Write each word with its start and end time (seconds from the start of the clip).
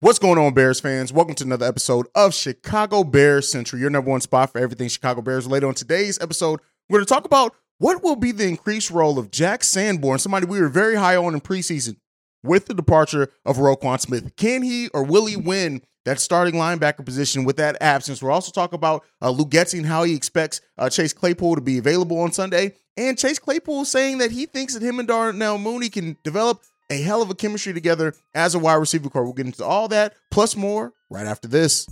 What's 0.00 0.20
going 0.20 0.38
on, 0.38 0.54
Bears 0.54 0.78
fans? 0.78 1.12
Welcome 1.12 1.34
to 1.34 1.44
another 1.44 1.66
episode 1.66 2.06
of 2.14 2.32
Chicago 2.32 3.02
Bears 3.02 3.50
Central, 3.50 3.80
your 3.80 3.90
number 3.90 4.08
one 4.08 4.20
spot 4.20 4.52
for 4.52 4.60
everything 4.60 4.88
Chicago 4.88 5.22
Bears 5.22 5.44
related. 5.46 5.66
On 5.66 5.74
today's 5.74 6.20
episode, 6.20 6.60
we're 6.88 6.98
going 6.98 7.06
to 7.06 7.12
talk 7.12 7.24
about 7.24 7.56
what 7.78 8.00
will 8.00 8.14
be 8.14 8.30
the 8.30 8.46
increased 8.46 8.92
role 8.92 9.18
of 9.18 9.32
Jack 9.32 9.64
Sanborn, 9.64 10.20
somebody 10.20 10.46
we 10.46 10.60
were 10.60 10.68
very 10.68 10.94
high 10.94 11.16
on 11.16 11.34
in 11.34 11.40
preseason, 11.40 11.96
with 12.44 12.66
the 12.66 12.74
departure 12.74 13.26
of 13.44 13.56
Roquan 13.56 13.98
Smith. 13.98 14.36
Can 14.36 14.62
he 14.62 14.86
or 14.94 15.02
will 15.02 15.26
he 15.26 15.34
win 15.34 15.82
that 16.04 16.20
starting 16.20 16.54
linebacker 16.54 17.04
position 17.04 17.42
with 17.42 17.56
that 17.56 17.76
absence? 17.80 18.22
We'll 18.22 18.30
also 18.30 18.52
talk 18.52 18.72
about 18.72 19.04
uh, 19.20 19.34
and 19.36 19.84
how 19.86 20.04
he 20.04 20.14
expects 20.14 20.60
uh, 20.78 20.88
Chase 20.88 21.12
Claypool 21.12 21.56
to 21.56 21.60
be 21.60 21.76
available 21.76 22.20
on 22.20 22.30
Sunday. 22.30 22.74
And 22.96 23.18
Chase 23.18 23.40
Claypool 23.40 23.84
saying 23.84 24.18
that 24.18 24.30
he 24.30 24.46
thinks 24.46 24.74
that 24.74 24.82
him 24.84 25.00
and 25.00 25.08
Darnell 25.08 25.58
Mooney 25.58 25.88
can 25.88 26.16
develop 26.22 26.62
a 26.90 27.02
hell 27.02 27.20
of 27.20 27.30
a 27.30 27.34
chemistry 27.34 27.74
together 27.74 28.14
as 28.34 28.54
a 28.54 28.58
wide 28.58 28.76
receiver 28.76 29.10
core. 29.10 29.24
We'll 29.24 29.34
get 29.34 29.46
into 29.46 29.64
all 29.64 29.88
that 29.88 30.14
plus 30.30 30.56
more 30.56 30.92
right 31.10 31.26
after 31.26 31.48
this. 31.48 31.86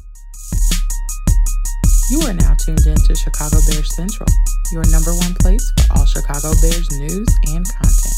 You 2.11 2.21
are 2.21 2.35
now 2.35 2.55
tuned 2.55 2.87
in 2.87 2.95
to 2.95 3.15
Chicago 3.15 3.59
Bears 3.69 3.95
Central, 3.95 4.29
your 4.73 4.85
number 4.91 5.13
one 5.13 5.35
place 5.35 5.73
for 5.81 5.99
all 5.99 6.07
Chicago 6.07 6.53
Bears 6.63 6.91
news 6.93 7.29
and 7.49 7.67
content. 7.67 8.15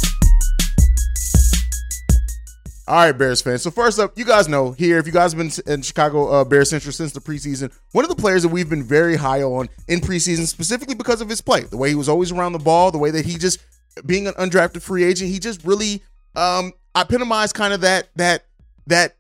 All 2.87 2.97
right, 2.97 3.13
Bears 3.13 3.43
fans. 3.43 3.63
So 3.63 3.71
first 3.71 3.99
up, 3.99 4.17
you 4.17 4.25
guys 4.25 4.49
know 4.49 4.73
here, 4.73 4.99
if 4.99 5.07
you 5.07 5.13
guys 5.13 5.33
have 5.33 5.39
been 5.39 5.73
in 5.73 5.83
Chicago 5.83 6.29
uh, 6.29 6.45
Bears 6.45 6.71
Central 6.71 6.93
since 6.93 7.13
the 7.13 7.21
preseason, 7.21 7.73
one 7.93 8.05
of 8.05 8.09
the 8.09 8.17
players 8.17 8.43
that 8.43 8.49
we've 8.49 8.71
been 8.71 8.85
very 8.85 9.17
high 9.17 9.43
on 9.43 9.69
in 9.89 10.01
preseason, 10.01 10.47
specifically 10.47 10.95
because 10.95 11.21
of 11.21 11.29
his 11.29 11.41
play, 11.41 11.63
the 11.63 11.77
way 11.77 11.91
he 11.91 11.95
was 11.95 12.09
always 12.09 12.31
around 12.33 12.53
the 12.53 12.59
ball, 12.59 12.91
the 12.91 12.99
way 12.99 13.11
that 13.11 13.27
he 13.27 13.37
just 13.37 13.59
being 14.07 14.27
an 14.27 14.35
undrafted 14.35 14.81
free 14.81 15.05
agent, 15.05 15.31
he 15.31 15.39
just 15.39 15.65
really 15.65 16.03
um 16.39 16.73
epitomized 16.95 17.55
kind 17.55 17.73
of 17.73 17.81
that 17.83 18.09
that 18.17 18.45
that 18.87 19.17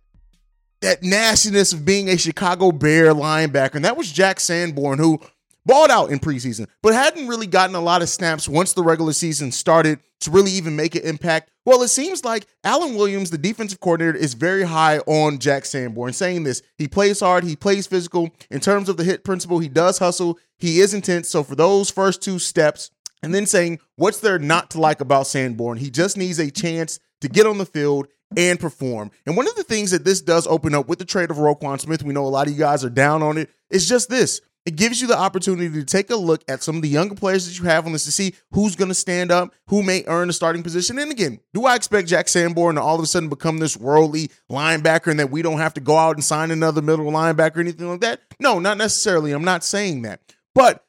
that 0.80 1.02
nastiness 1.02 1.72
of 1.72 1.84
being 1.84 2.08
a 2.08 2.16
Chicago 2.16 2.70
Bear 2.70 3.12
linebacker. 3.12 3.74
And 3.74 3.84
that 3.84 3.96
was 3.96 4.12
Jack 4.12 4.38
Sanborn, 4.38 4.98
who 4.98 5.20
balled 5.66 5.90
out 5.90 6.10
in 6.10 6.20
preseason, 6.20 6.68
but 6.82 6.94
hadn't 6.94 7.26
really 7.26 7.48
gotten 7.48 7.74
a 7.74 7.80
lot 7.80 8.00
of 8.00 8.08
snaps 8.08 8.48
once 8.48 8.72
the 8.72 8.82
regular 8.82 9.12
season 9.12 9.50
started 9.50 9.98
to 10.20 10.30
really 10.30 10.52
even 10.52 10.76
make 10.76 10.94
an 10.94 11.02
impact. 11.02 11.50
Well, 11.66 11.82
it 11.82 11.88
seems 11.88 12.24
like 12.24 12.46
Alan 12.64 12.94
Williams, 12.94 13.30
the 13.30 13.38
defensive 13.38 13.80
coordinator, 13.80 14.16
is 14.16 14.34
very 14.34 14.62
high 14.62 14.98
on 15.00 15.38
Jack 15.38 15.64
Sanborn, 15.64 16.12
saying 16.12 16.44
this. 16.44 16.62
He 16.76 16.88
plays 16.88 17.20
hard, 17.20 17.44
he 17.44 17.56
plays 17.56 17.86
physical. 17.86 18.30
In 18.50 18.60
terms 18.60 18.88
of 18.88 18.96
the 18.96 19.04
hit 19.04 19.24
principle, 19.24 19.58
he 19.58 19.68
does 19.68 19.98
hustle, 19.98 20.38
he 20.58 20.80
is 20.80 20.94
intense. 20.94 21.28
So 21.28 21.42
for 21.42 21.56
those 21.56 21.90
first 21.90 22.22
two 22.22 22.38
steps, 22.38 22.90
and 23.22 23.34
then 23.34 23.46
saying, 23.46 23.80
what's 23.96 24.20
there 24.20 24.38
not 24.38 24.70
to 24.70 24.80
like 24.80 25.00
about 25.00 25.26
Sanborn? 25.26 25.78
He 25.78 25.90
just 25.90 26.16
needs 26.16 26.38
a 26.38 26.50
chance 26.50 27.00
to 27.20 27.28
get 27.28 27.46
on 27.46 27.58
the 27.58 27.66
field 27.66 28.08
and 28.36 28.60
perform. 28.60 29.10
And 29.26 29.36
one 29.36 29.48
of 29.48 29.54
the 29.54 29.64
things 29.64 29.90
that 29.90 30.04
this 30.04 30.20
does 30.20 30.46
open 30.46 30.74
up 30.74 30.88
with 30.88 30.98
the 30.98 31.04
trade 31.04 31.30
of 31.30 31.38
Roquan 31.38 31.80
Smith, 31.80 32.02
we 32.02 32.12
know 32.12 32.26
a 32.26 32.28
lot 32.28 32.46
of 32.46 32.52
you 32.52 32.58
guys 32.58 32.84
are 32.84 32.90
down 32.90 33.22
on 33.22 33.38
it, 33.38 33.50
is 33.70 33.88
just 33.88 34.08
this. 34.08 34.40
It 34.66 34.76
gives 34.76 35.00
you 35.00 35.06
the 35.06 35.16
opportunity 35.16 35.70
to 35.70 35.84
take 35.84 36.10
a 36.10 36.16
look 36.16 36.42
at 36.46 36.62
some 36.62 36.76
of 36.76 36.82
the 36.82 36.88
younger 36.88 37.14
players 37.14 37.46
that 37.46 37.58
you 37.58 37.64
have 37.64 37.86
on 37.86 37.92
this 37.92 38.04
to 38.04 38.12
see 38.12 38.34
who's 38.52 38.76
going 38.76 38.88
to 38.90 38.94
stand 38.94 39.32
up, 39.32 39.54
who 39.68 39.82
may 39.82 40.04
earn 40.06 40.28
a 40.28 40.32
starting 40.32 40.62
position. 40.62 40.98
And 40.98 41.10
again, 41.10 41.40
do 41.54 41.64
I 41.64 41.74
expect 41.74 42.08
Jack 42.08 42.28
Sanborn 42.28 42.74
to 42.74 42.82
all 42.82 42.96
of 42.96 43.02
a 43.02 43.06
sudden 43.06 43.30
become 43.30 43.58
this 43.58 43.78
worldly 43.78 44.30
linebacker 44.50 45.06
and 45.06 45.20
that 45.20 45.30
we 45.30 45.40
don't 45.40 45.56
have 45.56 45.72
to 45.74 45.80
go 45.80 45.96
out 45.96 46.16
and 46.16 46.24
sign 46.24 46.50
another 46.50 46.82
middle 46.82 47.06
linebacker 47.06 47.56
or 47.56 47.60
anything 47.60 47.88
like 47.88 48.02
that? 48.02 48.20
No, 48.40 48.58
not 48.58 48.76
necessarily. 48.76 49.32
I'm 49.32 49.44
not 49.44 49.64
saying 49.64 50.02
that. 50.02 50.20
But 50.54 50.84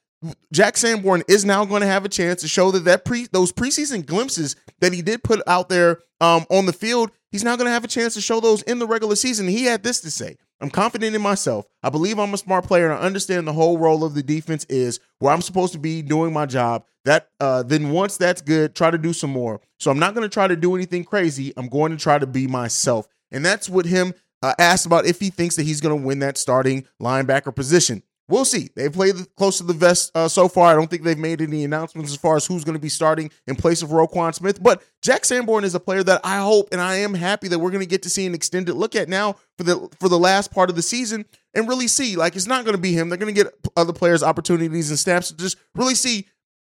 Jack 0.52 0.75
Sanborn 0.78 1.24
is 1.28 1.46
now 1.46 1.63
going 1.66 1.81
to 1.81 1.88
have 1.88 2.03
a 2.03 2.09
chance 2.09 2.41
to 2.41 2.47
show 2.47 2.72
that 2.72 2.85
that 2.85 3.06
pre 3.06 3.28
those 3.31 3.52
preseason 3.52 4.06
glimpses 4.06 4.56
that 4.80 4.94
he 4.94 5.02
did 5.02 5.24
put 5.24 5.41
out 5.47 5.69
there 5.69 6.00
um, 6.19 6.46
on 6.50 6.66
the 6.66 6.74
field, 6.74 7.12
he's 7.31 7.44
now 7.44 7.56
going 7.56 7.68
to 7.68 7.72
have 7.72 7.85
a 7.85 7.90
chance 7.90 8.13
to 8.16 8.22
show 8.22 8.40
those 8.40 8.62
in 8.63 8.79
the 8.79 8.88
regular 8.88 9.16
season. 9.16 9.47
He 9.47 9.66
had 9.66 9.84
this 9.84 10.02
to 10.02 10.12
say: 10.12 10.38
"I'm 10.59 10.69
confident 10.69 11.16
in 11.16 11.22
myself. 11.22 11.66
I 11.84 11.90
believe 11.90 12.19
I'm 12.19 12.34
a 12.34 12.38
smart 12.38 12.66
player, 12.66 12.90
and 12.90 13.00
I 13.00 13.06
understand 13.06 13.47
the 13.47 13.53
whole 13.53 13.78
role 13.78 14.03
of 14.03 14.13
the 14.13 14.24
defense 14.24 14.66
is 14.66 15.00
where 15.19 15.34
I'm 15.34 15.41
supposed 15.41 15.74
to 15.74 15.79
be 15.79 16.02
doing 16.02 16.34
my 16.34 16.46
job. 16.46 16.85
That 17.06 17.29
uh, 17.40 17.63
then 17.63 17.91
once 17.91 18.18
that's 18.18 18.41
good, 18.41 18.75
try 18.75 18.91
to 18.91 18.97
do 18.97 19.13
some 19.13 19.31
more. 19.31 19.62
So 19.78 19.90
I'm 19.90 20.00
not 20.00 20.16
going 20.16 20.25
to 20.28 20.34
try 20.34 20.47
to 20.47 20.58
do 20.58 20.75
anything 20.75 21.06
crazy. 21.06 21.53
I'm 21.56 21.69
going 21.69 21.91
to 21.91 21.97
try 21.97 22.19
to 22.19 22.28
be 22.28 22.46
myself, 22.46 23.08
and 23.31 23.46
that's 23.46 23.69
what 23.69 23.85
him." 23.85 24.13
Uh, 24.41 24.53
asked 24.58 24.85
about 24.85 25.06
if 25.06 25.19
he 25.19 25.29
thinks 25.29 25.58
that 25.58 25.63
he's 25.63 25.81
going 25.81 26.00
to 26.00 26.08
win 26.08 26.19
that 26.19 26.38
starting 26.38 26.88
linebacker 27.02 27.53
position. 27.53 28.02
We'll 28.29 28.45
see. 28.45 28.69
They've 28.75 28.94
played 28.94 29.16
close 29.35 29.57
to 29.57 29.63
the 29.63 29.73
vest 29.73 30.12
uh, 30.13 30.28
so 30.28 30.47
far. 30.47 30.67
I 30.67 30.75
don't 30.75 30.88
think 30.88 31.01
they've 31.01 31.17
made 31.17 31.41
any 31.41 31.63
announcements 31.63 32.12
as 32.12 32.17
far 32.17 32.35
as 32.35 32.45
who's 32.45 32.63
going 32.63 32.78
to 32.78 32.81
be 32.81 32.88
starting 32.88 33.31
in 33.47 33.56
place 33.56 33.81
of 33.81 33.90
Roquan 33.90 34.35
Smith. 34.35 34.62
But 34.62 34.84
Jack 35.01 35.25
Sanborn 35.25 35.63
is 35.63 35.73
a 35.73 35.79
player 35.79 36.03
that 36.03 36.22
I 36.23 36.38
hope 36.38 36.69
and 36.72 36.79
I 36.79 36.97
am 36.97 37.16
happy 37.16 37.47
that 37.47 37.57
we're 37.57 37.72
going 37.72 37.81
to 37.81 37.90
get 37.90 38.03
to 38.03 38.09
see 38.09 38.28
an 38.28 38.35
extended 38.35 38.75
look 38.75 38.95
at 38.95 39.09
now 39.09 39.35
for 39.57 39.63
the 39.63 39.90
for 40.00 40.09
the 40.09 40.19
last 40.19 40.51
part 40.51 40.69
of 40.69 40.75
the 40.75 40.84
season 40.84 41.25
and 41.56 41.67
really 41.67 41.88
see. 41.88 42.16
Like 42.16 42.35
it's 42.35 42.45
not 42.45 42.66
going 42.66 42.75
to 42.75 42.81
be 42.81 42.94
him. 42.94 43.09
They're 43.09 43.17
going 43.17 43.34
to 43.34 43.44
get 43.44 43.51
other 43.75 43.94
players 43.94 44.22
opportunities 44.22 44.91
and 44.91 45.00
snaps 45.00 45.29
to 45.29 45.38
just 45.38 45.57
really 45.73 45.96
see 45.96 46.28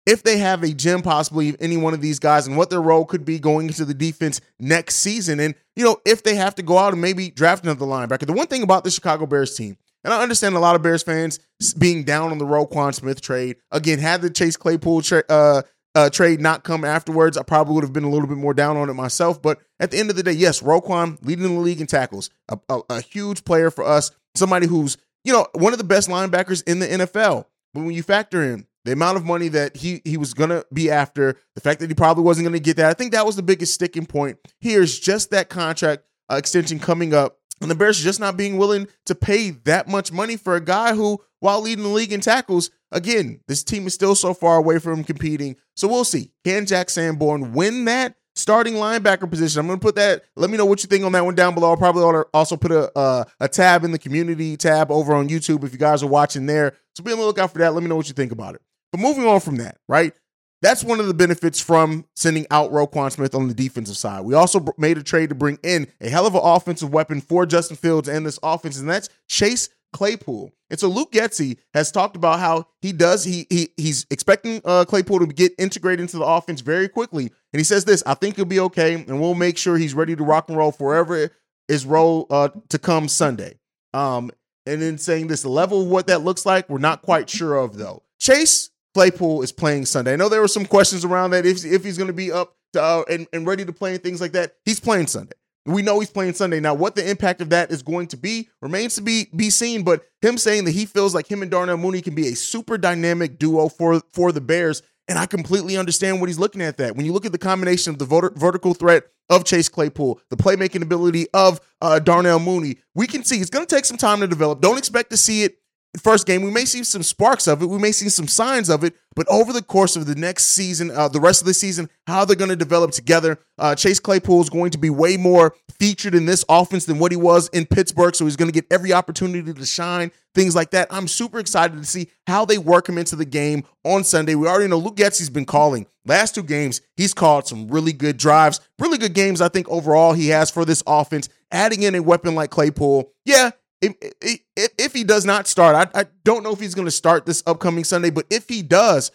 if 0.06 0.24
they 0.24 0.38
have 0.38 0.62
a 0.62 0.74
gem 0.74 1.02
possibly 1.02 1.56
any 1.62 1.78
one 1.78 1.94
of 1.94 2.02
these 2.02 2.20
guys 2.20 2.48
and 2.48 2.58
what 2.58 2.70
their 2.70 2.82
role 2.82 3.06
could 3.06 3.24
be 3.24 3.40
going 3.40 3.68
into 3.68 3.86
the 3.86 3.94
defense 3.94 4.42
next 4.60 4.96
season. 4.96 5.40
And 5.40 5.56
you 5.78 5.86
know 5.86 6.02
if 6.06 6.22
they 6.22 6.36
have 6.36 6.56
to 6.56 6.64
go 6.64 6.78
out 6.78 6.92
and 6.92 7.02
maybe 7.02 7.30
draft 7.30 7.64
another 7.64 7.86
linebacker. 7.86 8.28
The 8.28 8.34
one 8.34 8.48
thing 8.48 8.62
about 8.62 8.84
the 8.84 8.92
Chicago 8.92 9.26
Bears 9.26 9.56
team 9.56 9.78
and 10.06 10.14
I 10.14 10.22
understand 10.22 10.56
a 10.56 10.60
lot 10.60 10.76
of 10.76 10.84
Bears 10.84 11.04
fans 11.04 11.40
being 11.78 12.04
down 12.04 12.32
on 12.32 12.38
the 12.38 12.46
Roquan 12.46 12.94
Smith 12.94 13.22
trade. 13.22 13.58
Again, 13.72 14.00
had 14.00 14.22
the 14.22 14.30
Chase 14.30 14.56
Claypool 14.56 15.02
tra- 15.02 15.24
uh, 15.28 15.64
uh, 15.96 16.10
trade 16.10 16.40
not 16.42 16.64
come 16.64 16.86
afterwards, 16.86 17.38
I 17.38 17.44
probably 17.44 17.74
would 17.74 17.84
have 17.84 17.94
been 17.94 18.04
a 18.04 18.10
little 18.10 18.28
bit 18.28 18.38
more 18.38 18.54
down 18.54 18.78
on 18.78 18.90
it 18.90 18.94
myself. 18.94 19.42
But 19.42 19.60
at 19.80 19.92
the 19.92 19.98
end 19.98 20.10
of 20.10 20.16
the 20.16 20.24
day, 20.24 20.34
yes, 20.34 20.62
Roquan 20.62 21.18
leading 21.26 21.44
the 21.44 21.62
league 21.62 21.82
in 21.82 21.88
tackles, 21.88 22.30
a, 22.50 22.60
a, 22.70 22.82
a 22.90 23.02
huge 23.02 23.46
player 23.46 23.72
for 23.72 23.84
us, 23.84 24.12
somebody 24.36 24.68
who's 24.68 24.98
you 25.24 25.34
know 25.34 25.48
one 25.54 25.74
of 25.74 25.80
the 25.80 25.86
best 25.86 26.08
linebackers 26.10 26.62
in 26.68 26.80
the 26.80 26.88
NFL. 26.88 27.46
But 27.74 27.82
when 27.82 27.92
you 27.92 28.04
factor 28.04 28.44
in 28.44 28.68
the 28.84 28.92
amount 28.92 29.18
of 29.18 29.26
money 29.26 29.48
that 29.48 29.78
he 29.78 30.02
he 30.04 30.18
was 30.18 30.34
gonna 30.34 30.64
be 30.72 30.92
after, 30.92 31.38
the 31.56 31.62
fact 31.62 31.80
that 31.80 31.90
he 31.90 31.96
probably 31.96 32.24
wasn't 32.24 32.46
gonna 32.46 32.60
get 32.60 32.78
that, 32.78 32.90
I 32.90 32.94
think 32.94 33.14
that 33.14 33.26
was 33.26 33.38
the 33.38 33.44
biggest 33.44 33.74
sticking 33.74 34.06
point. 34.06 34.38
Here's 34.60 35.00
just 35.00 35.32
that 35.32 35.50
contract 35.50 36.04
uh, 36.30 36.36
extension 36.36 36.78
coming 36.80 37.14
up 37.14 37.40
and 37.62 37.72
the 37.72 37.76
Bears 37.76 38.02
just 38.02 38.20
not 38.20 38.38
being 38.38 38.58
willing 38.58 38.88
to 39.06 39.16
pay 39.16 39.52
that 39.52 39.88
much 39.88 40.12
money 40.12 40.38
for 40.38 40.56
a 40.56 40.62
guy 40.62 40.94
who, 40.94 41.22
while 41.40 41.62
leading 41.62 41.84
the 41.84 41.90
league 41.90 42.12
in 42.12 42.22
tackles, 42.22 42.70
again, 42.92 43.40
this 43.48 43.64
team 43.64 43.88
is 43.88 43.94
still 43.94 44.16
so 44.16 44.34
far 44.34 44.58
away 44.58 44.80
from 44.80 45.04
competing. 45.04 45.56
So 45.76 45.88
we'll 45.88 46.04
see. 46.04 46.32
Can 46.44 46.66
Jack 46.66 46.90
Sanborn 46.90 47.54
win 47.54 47.86
that 47.86 48.16
starting 48.36 48.74
linebacker 48.74 49.30
position? 49.30 49.60
I'm 49.60 49.68
going 49.68 49.80
to 49.80 49.84
put 49.84 49.96
that. 49.96 50.24
Let 50.36 50.50
me 50.50 50.58
know 50.58 50.66
what 50.66 50.84
you 50.84 50.88
think 50.88 51.06
on 51.06 51.14
that 51.14 51.24
one 51.24 51.36
down 51.36 51.54
below. 51.54 51.70
I'll 51.70 51.78
probably 51.78 52.24
also 52.34 52.58
put 52.58 52.72
a 52.72 52.92
uh, 52.98 53.24
a 53.40 53.48
tab 53.48 53.84
in 53.84 53.92
the 53.92 54.00
community 54.00 54.58
tab 54.58 54.92
over 54.92 55.14
on 55.14 55.30
YouTube 55.30 55.64
if 55.64 55.72
you 55.72 55.80
guys 55.80 56.04
are 56.04 56.08
watching 56.08 56.46
there. 56.46 56.74
So 56.94 57.04
be 57.04 57.12
on 57.12 57.20
the 57.20 57.26
lookout 57.26 57.52
for 57.52 57.60
that. 57.60 57.74
Let 57.74 57.84
me 57.84 57.90
know 57.90 57.96
what 57.96 58.08
you 58.08 58.14
think 58.14 58.32
about 58.32 58.56
it. 58.56 58.62
But 58.92 59.02
moving 59.02 59.26
on 59.26 59.40
from 59.40 59.58
that, 59.58 59.78
right? 59.88 60.14
That's 60.62 60.84
one 60.84 61.00
of 61.00 61.08
the 61.08 61.14
benefits 61.14 61.60
from 61.60 62.06
sending 62.16 62.48
out 62.50 62.72
Roquan 62.72 63.12
Smith 63.12 63.36
on 63.36 63.48
the 63.48 63.54
defensive 63.54 63.98
side. 63.98 64.22
We 64.22 64.34
also 64.34 64.66
made 64.78 64.98
a 64.98 65.04
trade 65.04 65.30
to 65.30 65.36
bring 65.36 65.60
in 65.64 65.88
a 66.02 66.10
hell 66.10 66.26
of 66.26 66.34
an 66.34 66.42
offensive 66.44 66.92
weapon 66.92 67.22
for 67.22 67.46
Justin 67.46 67.78
Fields 67.78 68.08
and 68.08 68.26
this 68.26 68.40
offense, 68.42 68.80
and 68.80 68.90
that's 68.90 69.10
Chase 69.28 69.70
Claypool. 69.94 70.52
And 70.70 70.80
so 70.80 70.88
Luke 70.90 71.12
Getsy 71.12 71.58
has 71.74 71.92
talked 71.92 72.16
about 72.16 72.40
how 72.40 72.68
he 72.82 72.92
does 72.92 73.24
he, 73.24 73.46
he 73.50 73.70
he's 73.78 74.06
expecting 74.10 74.62
uh, 74.66 74.86
Claypool 74.86 75.20
to 75.20 75.28
get 75.28 75.54
integrated 75.58 76.02
into 76.02 76.18
the 76.18 76.26
offense 76.26 76.62
very 76.62 76.90
quickly. 76.90 77.26
And 77.26 77.60
he 77.60 77.64
says 77.64 77.86
this, 77.86 78.02
I 78.06 78.14
think 78.16 78.36
he'll 78.36 78.46
be 78.46 78.60
okay, 78.60 78.96
and 78.96 79.22
we'll 79.22 79.36
make 79.36 79.58
sure 79.58 79.78
he's 79.78 79.94
ready 79.94 80.16
to 80.16 80.24
rock 80.24 80.50
and 80.50 80.58
roll 80.58 80.72
forever 80.72 81.32
is 81.68 81.86
role 81.86 82.28
uh, 82.30 82.50
to 82.70 82.80
come 82.80 83.08
Sunday. 83.08 83.60
Um, 83.94 84.32
and 84.66 84.82
then 84.82 84.98
saying 84.98 85.28
this, 85.28 85.44
the 85.44 85.50
level 85.50 85.84
of 85.84 85.88
what 85.88 86.08
that 86.08 86.24
looks 86.24 86.46
like, 86.46 86.70
we're 86.70 86.80
not 86.80 87.02
quite 87.02 87.30
sure 87.30 87.56
of 87.56 87.78
though. 87.78 88.04
Chase 88.20 88.72
Claypool 88.96 89.42
is 89.42 89.52
playing 89.52 89.86
Sunday. 89.86 90.14
I 90.14 90.16
know 90.16 90.30
there 90.30 90.40
were 90.40 90.48
some 90.48 90.66
questions 90.66 91.04
around 91.04 91.32
that 91.32 91.46
if, 91.46 91.66
if 91.66 91.84
he's 91.84 91.98
going 91.98 92.08
to 92.08 92.14
be 92.14 92.32
up 92.32 92.56
to, 92.72 92.82
uh, 92.82 93.04
and, 93.10 93.28
and 93.34 93.46
ready 93.46 93.66
to 93.66 93.74
play 93.74 93.94
and 93.94 94.02
things 94.02 94.22
like 94.22 94.32
that. 94.32 94.54
He's 94.64 94.80
playing 94.80 95.08
Sunday. 95.08 95.36
We 95.66 95.82
know 95.82 96.00
he's 96.00 96.10
playing 96.10 96.36
Sunday. 96.36 96.62
Now, 96.62 96.76
what 96.76 96.96
the 96.96 97.10
impact 97.10 97.42
of 97.42 97.50
that 97.50 97.72
is 97.72 97.84
going 97.84 98.08
to 98.08 98.18
be 98.18 98.48
remains 98.62 98.96
to 98.96 99.02
be 99.02 99.28
be 99.36 99.50
seen. 99.50 99.84
But 99.84 100.06
him 100.22 100.38
saying 100.38 100.64
that 100.64 100.72
he 100.72 100.86
feels 100.86 101.14
like 101.14 101.30
him 101.30 101.42
and 101.42 101.52
Darnell 101.52 101.76
Mooney 101.76 102.02
can 102.02 102.16
be 102.16 102.30
a 102.30 102.36
super 102.36 102.78
dynamic 102.78 103.38
duo 103.38 103.68
for 103.68 104.00
for 104.14 104.32
the 104.32 104.40
Bears, 104.40 104.82
And 105.10 105.20
I 105.20 105.26
completely 105.26 105.76
understand 105.76 106.22
what 106.22 106.30
he's 106.30 106.40
looking 106.40 106.62
at 106.62 106.78
that. 106.78 106.96
When 106.96 107.06
you 107.06 107.12
look 107.12 107.26
at 107.26 107.34
the 107.34 107.38
combination 107.38 107.92
of 107.92 108.00
the 108.00 108.06
vertical 108.06 108.74
threat 108.74 109.04
of 109.30 109.44
Chase 109.44 109.68
Claypool, 109.68 110.22
the 110.30 110.38
playmaking 110.38 110.84
ability 110.84 111.28
of 111.34 111.60
uh, 111.82 112.00
Darnell 112.00 112.40
Mooney, 112.40 112.78
we 112.94 113.08
can 113.08 113.26
see 113.26 113.42
it's 113.42 113.50
going 113.50 113.66
to 113.66 113.76
take 113.76 113.84
some 113.84 113.98
time 113.98 114.22
to 114.22 114.28
develop. 114.28 114.62
Don't 114.62 114.78
expect 114.78 115.10
to 115.10 115.18
see 115.18 115.44
it 115.44 115.58
first 115.98 116.26
game. 116.28 116.42
We 116.42 116.52
may 116.52 116.66
see 116.66 116.84
some 116.84 117.04
sparks 117.04 117.48
of 117.48 117.62
it. 117.62 117.68
We 117.68 117.78
may 117.78 117.92
see 117.92 118.10
some 118.10 118.28
signs 118.28 118.70
of 118.70 118.84
it. 118.84 118.96
But 119.16 119.28
over 119.30 119.54
the 119.54 119.62
course 119.62 119.96
of 119.96 120.06
the 120.06 120.16
next 120.16 120.48
season, 120.48 120.92
uh, 120.92 121.08
the 121.08 121.22
rest 121.22 121.42
of 121.42 121.48
the 121.48 121.54
season, 121.54 121.90
how 122.06 122.26
they're 122.26 122.36
going 122.36 122.50
to 122.50 122.56
develop 122.56 122.92
together, 122.92 123.40
uh, 123.58 123.74
Chase 123.76 124.00
Claypool 124.00 124.42
is 124.42 124.50
going 124.50 124.72
to 124.72 124.78
be 124.78 124.90
way 124.90 125.16
more 125.16 125.56
featured 125.80 126.14
in 126.14 126.26
this 126.26 126.44
offense 126.50 126.86
than 126.86 127.00
what 127.00 127.12
he 127.12 127.16
was 127.16 127.48
in 127.50 127.66
Pittsburgh. 127.66 128.14
So 128.16 128.26
he's 128.26 128.36
going 128.36 128.52
to 128.52 128.54
get 128.54 128.66
every 128.72 128.92
opportunity 128.92 129.54
to 129.54 129.66
shine, 129.66 130.12
things 130.34 130.54
like 130.54 130.72
that. 130.72 130.88
I'm 130.92 131.08
super 131.08 131.40
excited 131.40 131.78
to 131.78 131.86
see 131.86 132.10
how 132.28 132.44
they 132.44 132.58
work 132.58 132.90
him 132.90 132.98
into 132.98 133.16
the 133.16 133.26
game 133.26 133.64
on 133.86 134.04
Sunday. 134.04 134.36
We 134.36 134.48
already 134.48 134.68
know 134.68 134.78
Luke 134.78 134.98
Getsy's 134.98 135.30
been 135.30 135.46
calling. 135.46 135.88
Last 136.06 136.36
two 136.36 136.44
games, 136.44 136.82
he's 136.98 137.14
called 137.14 137.48
some 137.48 137.68
really 137.68 137.94
good 137.94 138.18
drives, 138.18 138.60
really 138.80 138.98
good 138.98 139.14
games, 139.14 139.42
I 139.42 139.50
think, 139.50 139.68
overall, 139.70 140.14
he 140.14 140.28
has 140.30 140.52
for 140.52 140.66
this 140.66 140.84
offense. 140.86 141.30
Adding 141.52 141.84
in 141.84 141.96
a 141.96 142.02
weapon 142.02 142.36
like 142.36 142.50
Claypool, 142.50 143.12
yeah, 143.24 143.52
if, 143.82 144.40
if, 144.78 144.94
he 144.94 145.04
does 145.04 145.26
not 145.26 145.48
start, 145.48 145.76
I, 145.76 146.02
I 146.02 146.06
don't 146.24 146.44
know 146.44 146.52
if 146.52 146.60
he's 146.60 146.76
going 146.76 146.86
to 146.88 146.92
start 146.92 147.26
this 147.26 147.44
upcoming 147.46 147.84
Sunday, 147.84 148.10
but 148.10 148.26
if 148.30 148.48
he 148.48 148.62
does, 148.62 149.12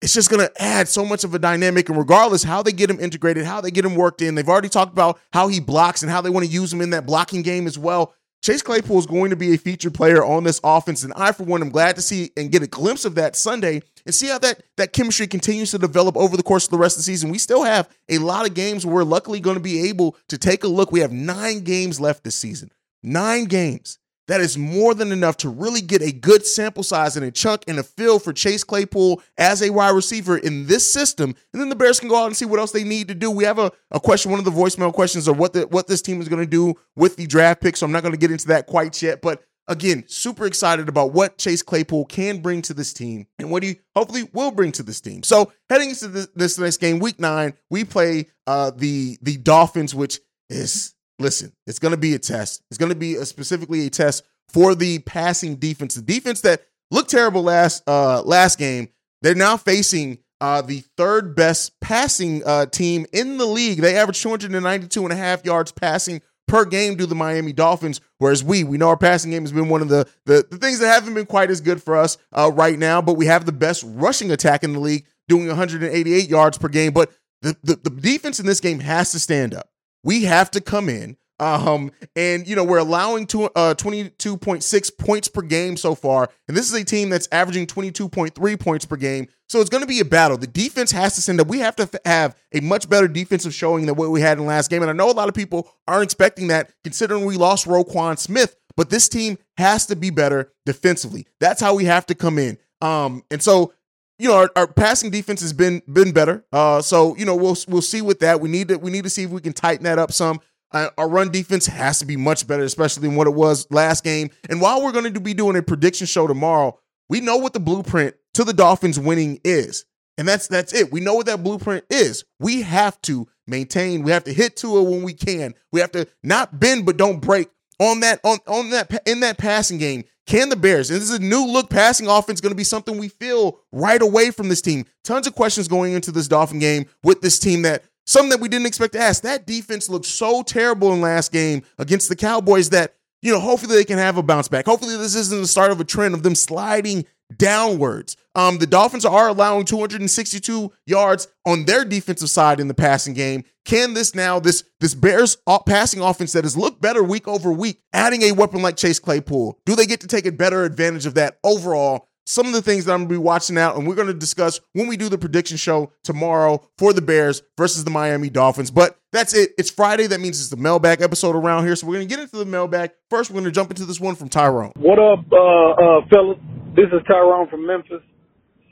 it's 0.00 0.14
just 0.14 0.30
going 0.30 0.46
to 0.46 0.62
add 0.62 0.88
so 0.88 1.04
much 1.04 1.24
of 1.24 1.34
a 1.34 1.38
dynamic. 1.38 1.88
And 1.88 1.98
regardless 1.98 2.42
how 2.42 2.62
they 2.62 2.72
get 2.72 2.90
him 2.90 3.00
integrated, 3.00 3.44
how 3.44 3.60
they 3.60 3.70
get 3.70 3.84
him 3.84 3.94
worked 3.94 4.22
in, 4.22 4.34
they've 4.34 4.48
already 4.48 4.68
talked 4.68 4.92
about 4.92 5.18
how 5.32 5.48
he 5.48 5.60
blocks 5.60 6.02
and 6.02 6.10
how 6.10 6.20
they 6.20 6.30
want 6.30 6.46
to 6.46 6.52
use 6.52 6.72
him 6.72 6.80
in 6.80 6.90
that 6.90 7.06
blocking 7.06 7.42
game 7.42 7.66
as 7.66 7.78
well. 7.78 8.14
Chase 8.42 8.60
Claypool 8.60 8.98
is 8.98 9.06
going 9.06 9.30
to 9.30 9.36
be 9.36 9.54
a 9.54 9.58
featured 9.58 9.94
player 9.94 10.22
on 10.22 10.44
this 10.44 10.60
offense, 10.62 11.02
and 11.02 11.14
I, 11.16 11.32
for 11.32 11.44
one, 11.44 11.62
am 11.62 11.70
glad 11.70 11.96
to 11.96 12.02
see 12.02 12.30
and 12.36 12.52
get 12.52 12.62
a 12.62 12.66
glimpse 12.66 13.06
of 13.06 13.14
that 13.14 13.36
Sunday 13.36 13.80
and 14.04 14.14
see 14.14 14.26
how 14.26 14.38
that 14.40 14.62
that 14.76 14.92
chemistry 14.92 15.26
continues 15.26 15.70
to 15.70 15.78
develop 15.78 16.14
over 16.14 16.36
the 16.36 16.42
course 16.42 16.66
of 16.66 16.70
the 16.70 16.76
rest 16.76 16.96
of 16.96 16.98
the 16.98 17.04
season. 17.04 17.30
We 17.30 17.38
still 17.38 17.62
have 17.62 17.88
a 18.10 18.18
lot 18.18 18.46
of 18.46 18.52
games 18.52 18.84
where 18.84 18.96
we're 18.96 19.04
luckily 19.04 19.40
going 19.40 19.56
to 19.56 19.62
be 19.62 19.88
able 19.88 20.18
to 20.28 20.36
take 20.36 20.62
a 20.62 20.68
look. 20.68 20.92
We 20.92 21.00
have 21.00 21.10
nine 21.10 21.60
games 21.60 21.98
left 21.98 22.22
this 22.22 22.36
season, 22.36 22.70
nine 23.02 23.46
games 23.46 23.98
that 24.28 24.40
is 24.40 24.56
more 24.56 24.94
than 24.94 25.12
enough 25.12 25.36
to 25.38 25.48
really 25.48 25.80
get 25.80 26.02
a 26.02 26.12
good 26.12 26.46
sample 26.46 26.82
size 26.82 27.16
and 27.16 27.26
a 27.26 27.30
chunk 27.30 27.64
and 27.68 27.78
a 27.78 27.82
feel 27.82 28.18
for 28.18 28.32
Chase 28.32 28.64
Claypool 28.64 29.22
as 29.36 29.62
a 29.62 29.70
wide 29.70 29.90
receiver 29.90 30.38
in 30.38 30.66
this 30.66 30.90
system. 30.90 31.34
And 31.52 31.60
then 31.60 31.68
the 31.68 31.76
Bears 31.76 32.00
can 32.00 32.08
go 32.08 32.16
out 32.16 32.26
and 32.26 32.36
see 32.36 32.46
what 32.46 32.60
else 32.60 32.72
they 32.72 32.84
need 32.84 33.08
to 33.08 33.14
do. 33.14 33.30
We 33.30 33.44
have 33.44 33.58
a, 33.58 33.70
a 33.90 34.00
question, 34.00 34.30
one 34.30 34.38
of 34.38 34.44
the 34.44 34.50
voicemail 34.50 34.92
questions 34.92 35.28
of 35.28 35.38
what 35.38 35.52
the, 35.52 35.66
what 35.66 35.86
this 35.88 36.02
team 36.02 36.20
is 36.20 36.28
going 36.28 36.42
to 36.42 36.50
do 36.50 36.74
with 36.96 37.16
the 37.16 37.26
draft 37.26 37.60
pick. 37.60 37.76
So 37.76 37.86
I'm 37.86 37.92
not 37.92 38.02
going 38.02 38.14
to 38.14 38.18
get 38.18 38.30
into 38.30 38.48
that 38.48 38.66
quite 38.66 39.00
yet. 39.02 39.20
But 39.20 39.42
again, 39.68 40.04
super 40.06 40.46
excited 40.46 40.88
about 40.88 41.12
what 41.12 41.38
Chase 41.38 41.62
Claypool 41.62 42.06
can 42.06 42.38
bring 42.40 42.62
to 42.62 42.74
this 42.74 42.92
team 42.92 43.26
and 43.38 43.50
what 43.50 43.62
he 43.62 43.80
hopefully 43.94 44.28
will 44.32 44.50
bring 44.50 44.72
to 44.72 44.82
this 44.82 45.00
team. 45.00 45.22
So 45.22 45.52
heading 45.68 45.90
into 45.90 46.08
this, 46.08 46.28
this 46.34 46.58
next 46.58 46.78
game, 46.78 46.98
week 46.98 47.20
nine, 47.20 47.54
we 47.70 47.84
play 47.84 48.28
uh, 48.46 48.70
the 48.74 49.18
the 49.22 49.36
Dolphins, 49.36 49.94
which 49.94 50.20
is 50.48 50.93
listen, 51.18 51.52
it's 51.66 51.78
going 51.78 51.92
to 51.92 51.98
be 51.98 52.14
a 52.14 52.18
test. 52.18 52.62
It's 52.70 52.78
going 52.78 52.90
to 52.90 52.96
be 52.96 53.14
a, 53.16 53.24
specifically 53.24 53.86
a 53.86 53.90
test 53.90 54.24
for 54.48 54.74
the 54.74 54.98
passing 55.00 55.56
defense. 55.56 55.94
The 55.94 56.02
defense 56.02 56.40
that 56.42 56.62
looked 56.90 57.10
terrible 57.10 57.42
last 57.42 57.82
uh 57.88 58.22
last 58.22 58.58
game, 58.58 58.88
they're 59.22 59.34
now 59.34 59.56
facing 59.56 60.18
uh 60.40 60.62
the 60.62 60.82
third 60.96 61.34
best 61.34 61.78
passing 61.80 62.42
uh 62.44 62.66
team 62.66 63.06
in 63.12 63.38
the 63.38 63.46
league. 63.46 63.80
They 63.80 63.96
average 63.96 64.20
292 64.22 65.02
and 65.02 65.12
a 65.12 65.16
half 65.16 65.44
yards 65.44 65.72
passing 65.72 66.20
per 66.46 66.64
game 66.64 66.96
to 66.98 67.06
the 67.06 67.14
Miami 67.14 67.52
Dolphins. 67.52 68.00
Whereas 68.18 68.44
we, 68.44 68.64
we 68.64 68.76
know 68.76 68.88
our 68.88 68.96
passing 68.96 69.30
game 69.30 69.42
has 69.42 69.52
been 69.52 69.68
one 69.68 69.82
of 69.82 69.88
the 69.88 70.08
the, 70.26 70.44
the 70.50 70.58
things 70.58 70.78
that 70.80 70.88
haven't 70.88 71.14
been 71.14 71.26
quite 71.26 71.50
as 71.50 71.60
good 71.60 71.82
for 71.82 71.96
us 71.96 72.18
uh, 72.32 72.50
right 72.52 72.78
now, 72.78 73.00
but 73.00 73.14
we 73.14 73.26
have 73.26 73.46
the 73.46 73.52
best 73.52 73.84
rushing 73.86 74.30
attack 74.30 74.62
in 74.62 74.72
the 74.72 74.80
league, 74.80 75.06
doing 75.28 75.46
188 75.46 76.28
yards 76.28 76.58
per 76.58 76.68
game. 76.68 76.92
But 76.92 77.12
the, 77.42 77.56
the, 77.62 77.76
the 77.76 77.90
defense 77.90 78.40
in 78.40 78.46
this 78.46 78.60
game 78.60 78.80
has 78.80 79.12
to 79.12 79.18
stand 79.18 79.54
up 79.54 79.68
we 80.04 80.24
have 80.24 80.50
to 80.52 80.60
come 80.60 80.88
in. 80.88 81.16
Um, 81.40 81.90
and 82.14 82.46
you 82.46 82.54
know, 82.54 82.62
we're 82.62 82.78
allowing 82.78 83.26
to, 83.28 83.46
uh 83.56 83.74
22.6 83.74 84.98
points 84.98 85.26
per 85.26 85.42
game 85.42 85.76
so 85.76 85.96
far. 85.96 86.28
And 86.46 86.56
this 86.56 86.70
is 86.70 86.80
a 86.80 86.84
team 86.84 87.10
that's 87.10 87.28
averaging 87.32 87.66
22.3 87.66 88.60
points 88.60 88.84
per 88.84 88.96
game. 88.96 89.26
So 89.48 89.60
it's 89.60 89.70
going 89.70 89.82
to 89.82 89.88
be 89.88 90.00
a 90.00 90.04
battle. 90.04 90.38
The 90.38 90.46
defense 90.46 90.92
has 90.92 91.16
to 91.16 91.20
send 91.20 91.40
up. 91.40 91.48
We 91.48 91.58
have 91.58 91.76
to 91.76 91.90
have 92.04 92.36
a 92.52 92.60
much 92.60 92.88
better 92.88 93.08
defensive 93.08 93.52
showing 93.52 93.86
than 93.86 93.96
what 93.96 94.10
we 94.10 94.20
had 94.20 94.38
in 94.38 94.46
last 94.46 94.70
game. 94.70 94.82
And 94.82 94.90
I 94.90 94.94
know 94.94 95.10
a 95.10 95.12
lot 95.12 95.28
of 95.28 95.34
people 95.34 95.68
aren't 95.88 96.04
expecting 96.04 96.48
that 96.48 96.70
considering 96.84 97.24
we 97.24 97.36
lost 97.36 97.66
Roquan 97.66 98.18
Smith, 98.18 98.56
but 98.76 98.90
this 98.90 99.08
team 99.08 99.38
has 99.56 99.86
to 99.86 99.96
be 99.96 100.10
better 100.10 100.52
defensively. 100.64 101.26
That's 101.40 101.60
how 101.60 101.74
we 101.74 101.84
have 101.84 102.06
to 102.06 102.14
come 102.14 102.38
in. 102.38 102.58
Um, 102.80 103.24
and 103.30 103.42
so 103.42 103.72
you 104.18 104.28
know, 104.28 104.36
our, 104.36 104.50
our, 104.54 104.66
passing 104.66 105.10
defense 105.10 105.40
has 105.40 105.52
been 105.52 105.82
been 105.92 106.12
better. 106.12 106.44
Uh, 106.52 106.80
so 106.80 107.16
you 107.16 107.24
know, 107.24 107.34
we'll 107.34 107.56
we'll 107.68 107.82
see 107.82 108.02
with 108.02 108.20
that. 108.20 108.40
We 108.40 108.48
need 108.48 108.68
to 108.68 108.78
we 108.78 108.90
need 108.90 109.04
to 109.04 109.10
see 109.10 109.24
if 109.24 109.30
we 109.30 109.40
can 109.40 109.52
tighten 109.52 109.84
that 109.84 109.98
up 109.98 110.12
some. 110.12 110.40
Uh, 110.72 110.90
our 110.98 111.08
run 111.08 111.30
defense 111.30 111.66
has 111.66 112.00
to 112.00 112.06
be 112.06 112.16
much 112.16 112.46
better, 112.46 112.64
especially 112.64 113.06
than 113.06 113.16
what 113.16 113.28
it 113.28 113.34
was 113.34 113.66
last 113.70 114.02
game. 114.02 114.30
And 114.48 114.60
while 114.60 114.82
we're 114.82 114.92
going 114.92 115.12
to 115.12 115.20
be 115.20 115.34
doing 115.34 115.56
a 115.56 115.62
prediction 115.62 116.06
show 116.06 116.26
tomorrow, 116.26 116.78
we 117.08 117.20
know 117.20 117.36
what 117.36 117.52
the 117.52 117.60
blueprint 117.60 118.16
to 118.34 118.44
the 118.44 118.52
Dolphins 118.52 118.98
winning 118.98 119.40
is, 119.44 119.84
and 120.18 120.26
that's 120.26 120.48
that's 120.48 120.72
it. 120.72 120.92
We 120.92 121.00
know 121.00 121.14
what 121.14 121.26
that 121.26 121.42
blueprint 121.42 121.84
is. 121.90 122.24
We 122.38 122.62
have 122.62 123.00
to 123.02 123.28
maintain. 123.46 124.02
We 124.02 124.12
have 124.12 124.24
to 124.24 124.32
hit 124.32 124.56
to 124.58 124.78
it 124.78 124.82
when 124.82 125.02
we 125.02 125.12
can. 125.12 125.54
We 125.72 125.80
have 125.80 125.92
to 125.92 126.06
not 126.22 126.58
bend 126.58 126.86
but 126.86 126.96
don't 126.96 127.20
break 127.20 127.48
on 127.80 128.00
that 128.00 128.20
on 128.24 128.38
on 128.46 128.70
that 128.70 129.02
in 129.06 129.20
that 129.20 129.38
passing 129.38 129.78
game 129.78 130.04
can 130.26 130.48
the 130.48 130.56
Bears, 130.56 130.90
and 130.90 131.00
this 131.00 131.10
is 131.10 131.18
a 131.18 131.22
new 131.22 131.46
look 131.46 131.68
passing 131.68 132.08
offense, 132.08 132.40
going 132.40 132.52
to 132.52 132.56
be 132.56 132.64
something 132.64 132.98
we 132.98 133.08
feel 133.08 133.60
right 133.72 134.00
away 134.00 134.30
from 134.30 134.48
this 134.48 134.62
team? 134.62 134.86
Tons 135.02 135.26
of 135.26 135.34
questions 135.34 135.68
going 135.68 135.92
into 135.92 136.10
this 136.10 136.28
Dolphin 136.28 136.58
game 136.58 136.86
with 137.02 137.20
this 137.20 137.38
team 137.38 137.62
that 137.62 137.84
something 138.06 138.30
that 138.30 138.40
we 138.40 138.48
didn't 138.48 138.66
expect 138.66 138.94
to 138.94 139.00
ask. 139.00 139.22
That 139.22 139.46
defense 139.46 139.88
looked 139.88 140.06
so 140.06 140.42
terrible 140.42 140.92
in 140.92 141.00
last 141.00 141.32
game 141.32 141.62
against 141.78 142.08
the 142.08 142.16
Cowboys 142.16 142.70
that, 142.70 142.94
you 143.22 143.32
know, 143.32 143.40
hopefully 143.40 143.76
they 143.76 143.84
can 143.84 143.98
have 143.98 144.16
a 144.16 144.22
bounce 144.22 144.48
back. 144.48 144.64
Hopefully 144.66 144.96
this 144.96 145.14
isn't 145.14 145.42
the 145.42 145.48
start 145.48 145.70
of 145.70 145.80
a 145.80 145.84
trend 145.84 146.14
of 146.14 146.22
them 146.22 146.34
sliding 146.34 147.04
downwards. 147.36 148.16
Um, 148.34 148.58
the 148.58 148.66
Dolphins 148.66 149.04
are 149.04 149.28
allowing 149.28 149.64
262 149.64 150.72
yards 150.86 151.28
on 151.46 151.64
their 151.64 151.84
defensive 151.84 152.30
side 152.30 152.60
in 152.60 152.68
the 152.68 152.74
passing 152.74 153.14
game. 153.14 153.44
Can 153.64 153.94
this 153.94 154.14
now, 154.14 154.38
this 154.38 154.64
this 154.80 154.94
Bears 154.94 155.36
passing 155.66 156.02
offense 156.02 156.32
that 156.32 156.44
has 156.44 156.56
looked 156.56 156.82
better 156.82 157.02
week 157.02 157.26
over 157.26 157.52
week, 157.52 157.80
adding 157.92 158.22
a 158.22 158.32
weapon 158.32 158.60
like 158.60 158.76
Chase 158.76 158.98
Claypool, 158.98 159.58
do 159.64 159.74
they 159.74 159.86
get 159.86 160.00
to 160.00 160.06
take 160.06 160.26
a 160.26 160.32
better 160.32 160.64
advantage 160.64 161.06
of 161.06 161.14
that 161.14 161.38
overall? 161.44 162.08
Some 162.26 162.46
of 162.46 162.54
the 162.54 162.62
things 162.62 162.86
that 162.86 162.92
I'm 162.92 163.00
going 163.00 163.08
to 163.08 163.14
be 163.14 163.18
watching 163.18 163.58
out, 163.58 163.76
and 163.76 163.86
we're 163.86 163.94
going 163.94 164.08
to 164.08 164.14
discuss 164.14 164.58
when 164.72 164.86
we 164.86 164.96
do 164.96 165.10
the 165.10 165.18
prediction 165.18 165.58
show 165.58 165.92
tomorrow 166.04 166.66
for 166.78 166.94
the 166.94 167.02
Bears 167.02 167.42
versus 167.58 167.84
the 167.84 167.90
Miami 167.90 168.30
Dolphins. 168.30 168.70
But 168.70 168.98
that's 169.12 169.34
it. 169.34 169.50
It's 169.58 169.70
Friday. 169.70 170.06
That 170.06 170.20
means 170.20 170.40
it's 170.40 170.48
the 170.48 170.56
mailbag 170.56 171.02
episode 171.02 171.36
around 171.36 171.66
here. 171.66 171.76
So 171.76 171.86
we're 171.86 171.96
going 171.96 172.08
to 172.08 172.14
get 172.14 172.22
into 172.22 172.38
the 172.38 172.46
mailbag. 172.46 172.92
First, 173.10 173.30
we're 173.30 173.34
going 173.34 173.44
to 173.44 173.50
jump 173.50 173.70
into 173.70 173.84
this 173.84 174.00
one 174.00 174.14
from 174.14 174.30
Tyrone. 174.30 174.72
What 174.76 174.98
up, 174.98 175.24
uh, 175.30 175.70
uh, 175.70 176.06
fellas? 176.08 176.38
This 176.74 176.86
is 176.86 177.06
Tyrone 177.06 177.48
from 177.50 177.64
Memphis. 177.64 178.02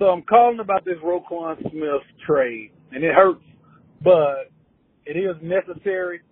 So 0.01 0.07
I'm 0.07 0.23
calling 0.23 0.59
about 0.59 0.85
this 0.85 0.97
Roquan 1.05 1.57
Smith 1.71 2.03
trade, 2.27 2.73
and 2.91 3.05
it 3.05 3.15
hurts, 3.15 3.45
but 4.03 4.51
it 5.07 5.17
is 5.17 5.37
necessary. 5.41 6.23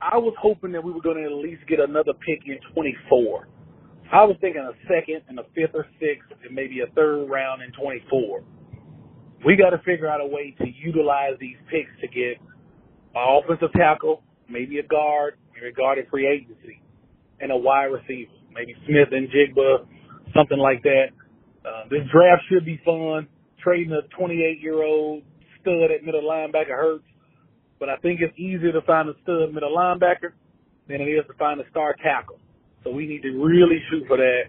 I 0.00 0.16
was 0.16 0.32
hoping 0.40 0.72
that 0.72 0.82
we 0.82 0.90
were 0.90 1.02
going 1.02 1.18
to 1.18 1.24
at 1.24 1.32
least 1.32 1.68
get 1.68 1.80
another 1.80 2.14
pick 2.24 2.48
in 2.48 2.56
24. 2.72 3.46
I 4.10 4.24
was 4.24 4.38
thinking 4.40 4.62
a 4.62 4.72
second 4.88 5.20
and 5.28 5.38
a 5.38 5.42
fifth 5.54 5.74
or 5.74 5.84
sixth 6.00 6.32
and 6.42 6.54
maybe 6.54 6.80
a 6.80 6.90
third 6.94 7.28
round 7.28 7.60
in 7.60 7.72
24. 7.72 8.42
We 9.44 9.54
got 9.56 9.76
to 9.76 9.84
figure 9.84 10.08
out 10.08 10.22
a 10.22 10.26
way 10.26 10.56
to 10.56 10.64
utilize 10.66 11.36
these 11.38 11.56
picks 11.70 11.92
to 12.00 12.08
get 12.08 12.40
an 13.14 13.20
offensive 13.44 13.72
tackle, 13.76 14.22
maybe 14.48 14.78
a 14.78 14.82
guard, 14.82 15.34
maybe 15.52 15.68
a 15.68 15.72
guard 15.72 15.98
in 15.98 16.06
free 16.06 16.26
agency, 16.26 16.80
and 17.38 17.52
a 17.52 17.56
wide 17.56 17.92
receiver, 17.92 18.32
maybe 18.50 18.74
Smith-Njigba, 18.86 19.84
something 20.34 20.58
like 20.58 20.82
that. 20.82 21.08
Uh, 21.64 21.84
this 21.90 22.02
draft 22.12 22.42
should 22.50 22.64
be 22.64 22.80
fun. 22.84 23.28
Trading 23.62 23.92
a 23.92 24.02
28 24.16 24.60
year 24.60 24.82
old 24.82 25.22
stud 25.60 25.90
at 25.90 26.04
middle 26.04 26.22
linebacker 26.22 26.76
hurts, 26.76 27.04
but 27.80 27.88
I 27.88 27.96
think 27.96 28.20
it's 28.20 28.36
easier 28.38 28.72
to 28.72 28.80
find 28.82 29.08
a 29.08 29.14
stud 29.22 29.52
middle 29.52 29.76
linebacker 29.76 30.32
than 30.88 31.00
it 31.00 31.06
is 31.06 31.26
to 31.26 31.34
find 31.34 31.60
a 31.60 31.68
star 31.70 31.94
tackle. 32.02 32.38
So 32.84 32.90
we 32.90 33.06
need 33.06 33.22
to 33.22 33.30
really 33.30 33.82
shoot 33.90 34.04
for 34.06 34.16
that. 34.16 34.42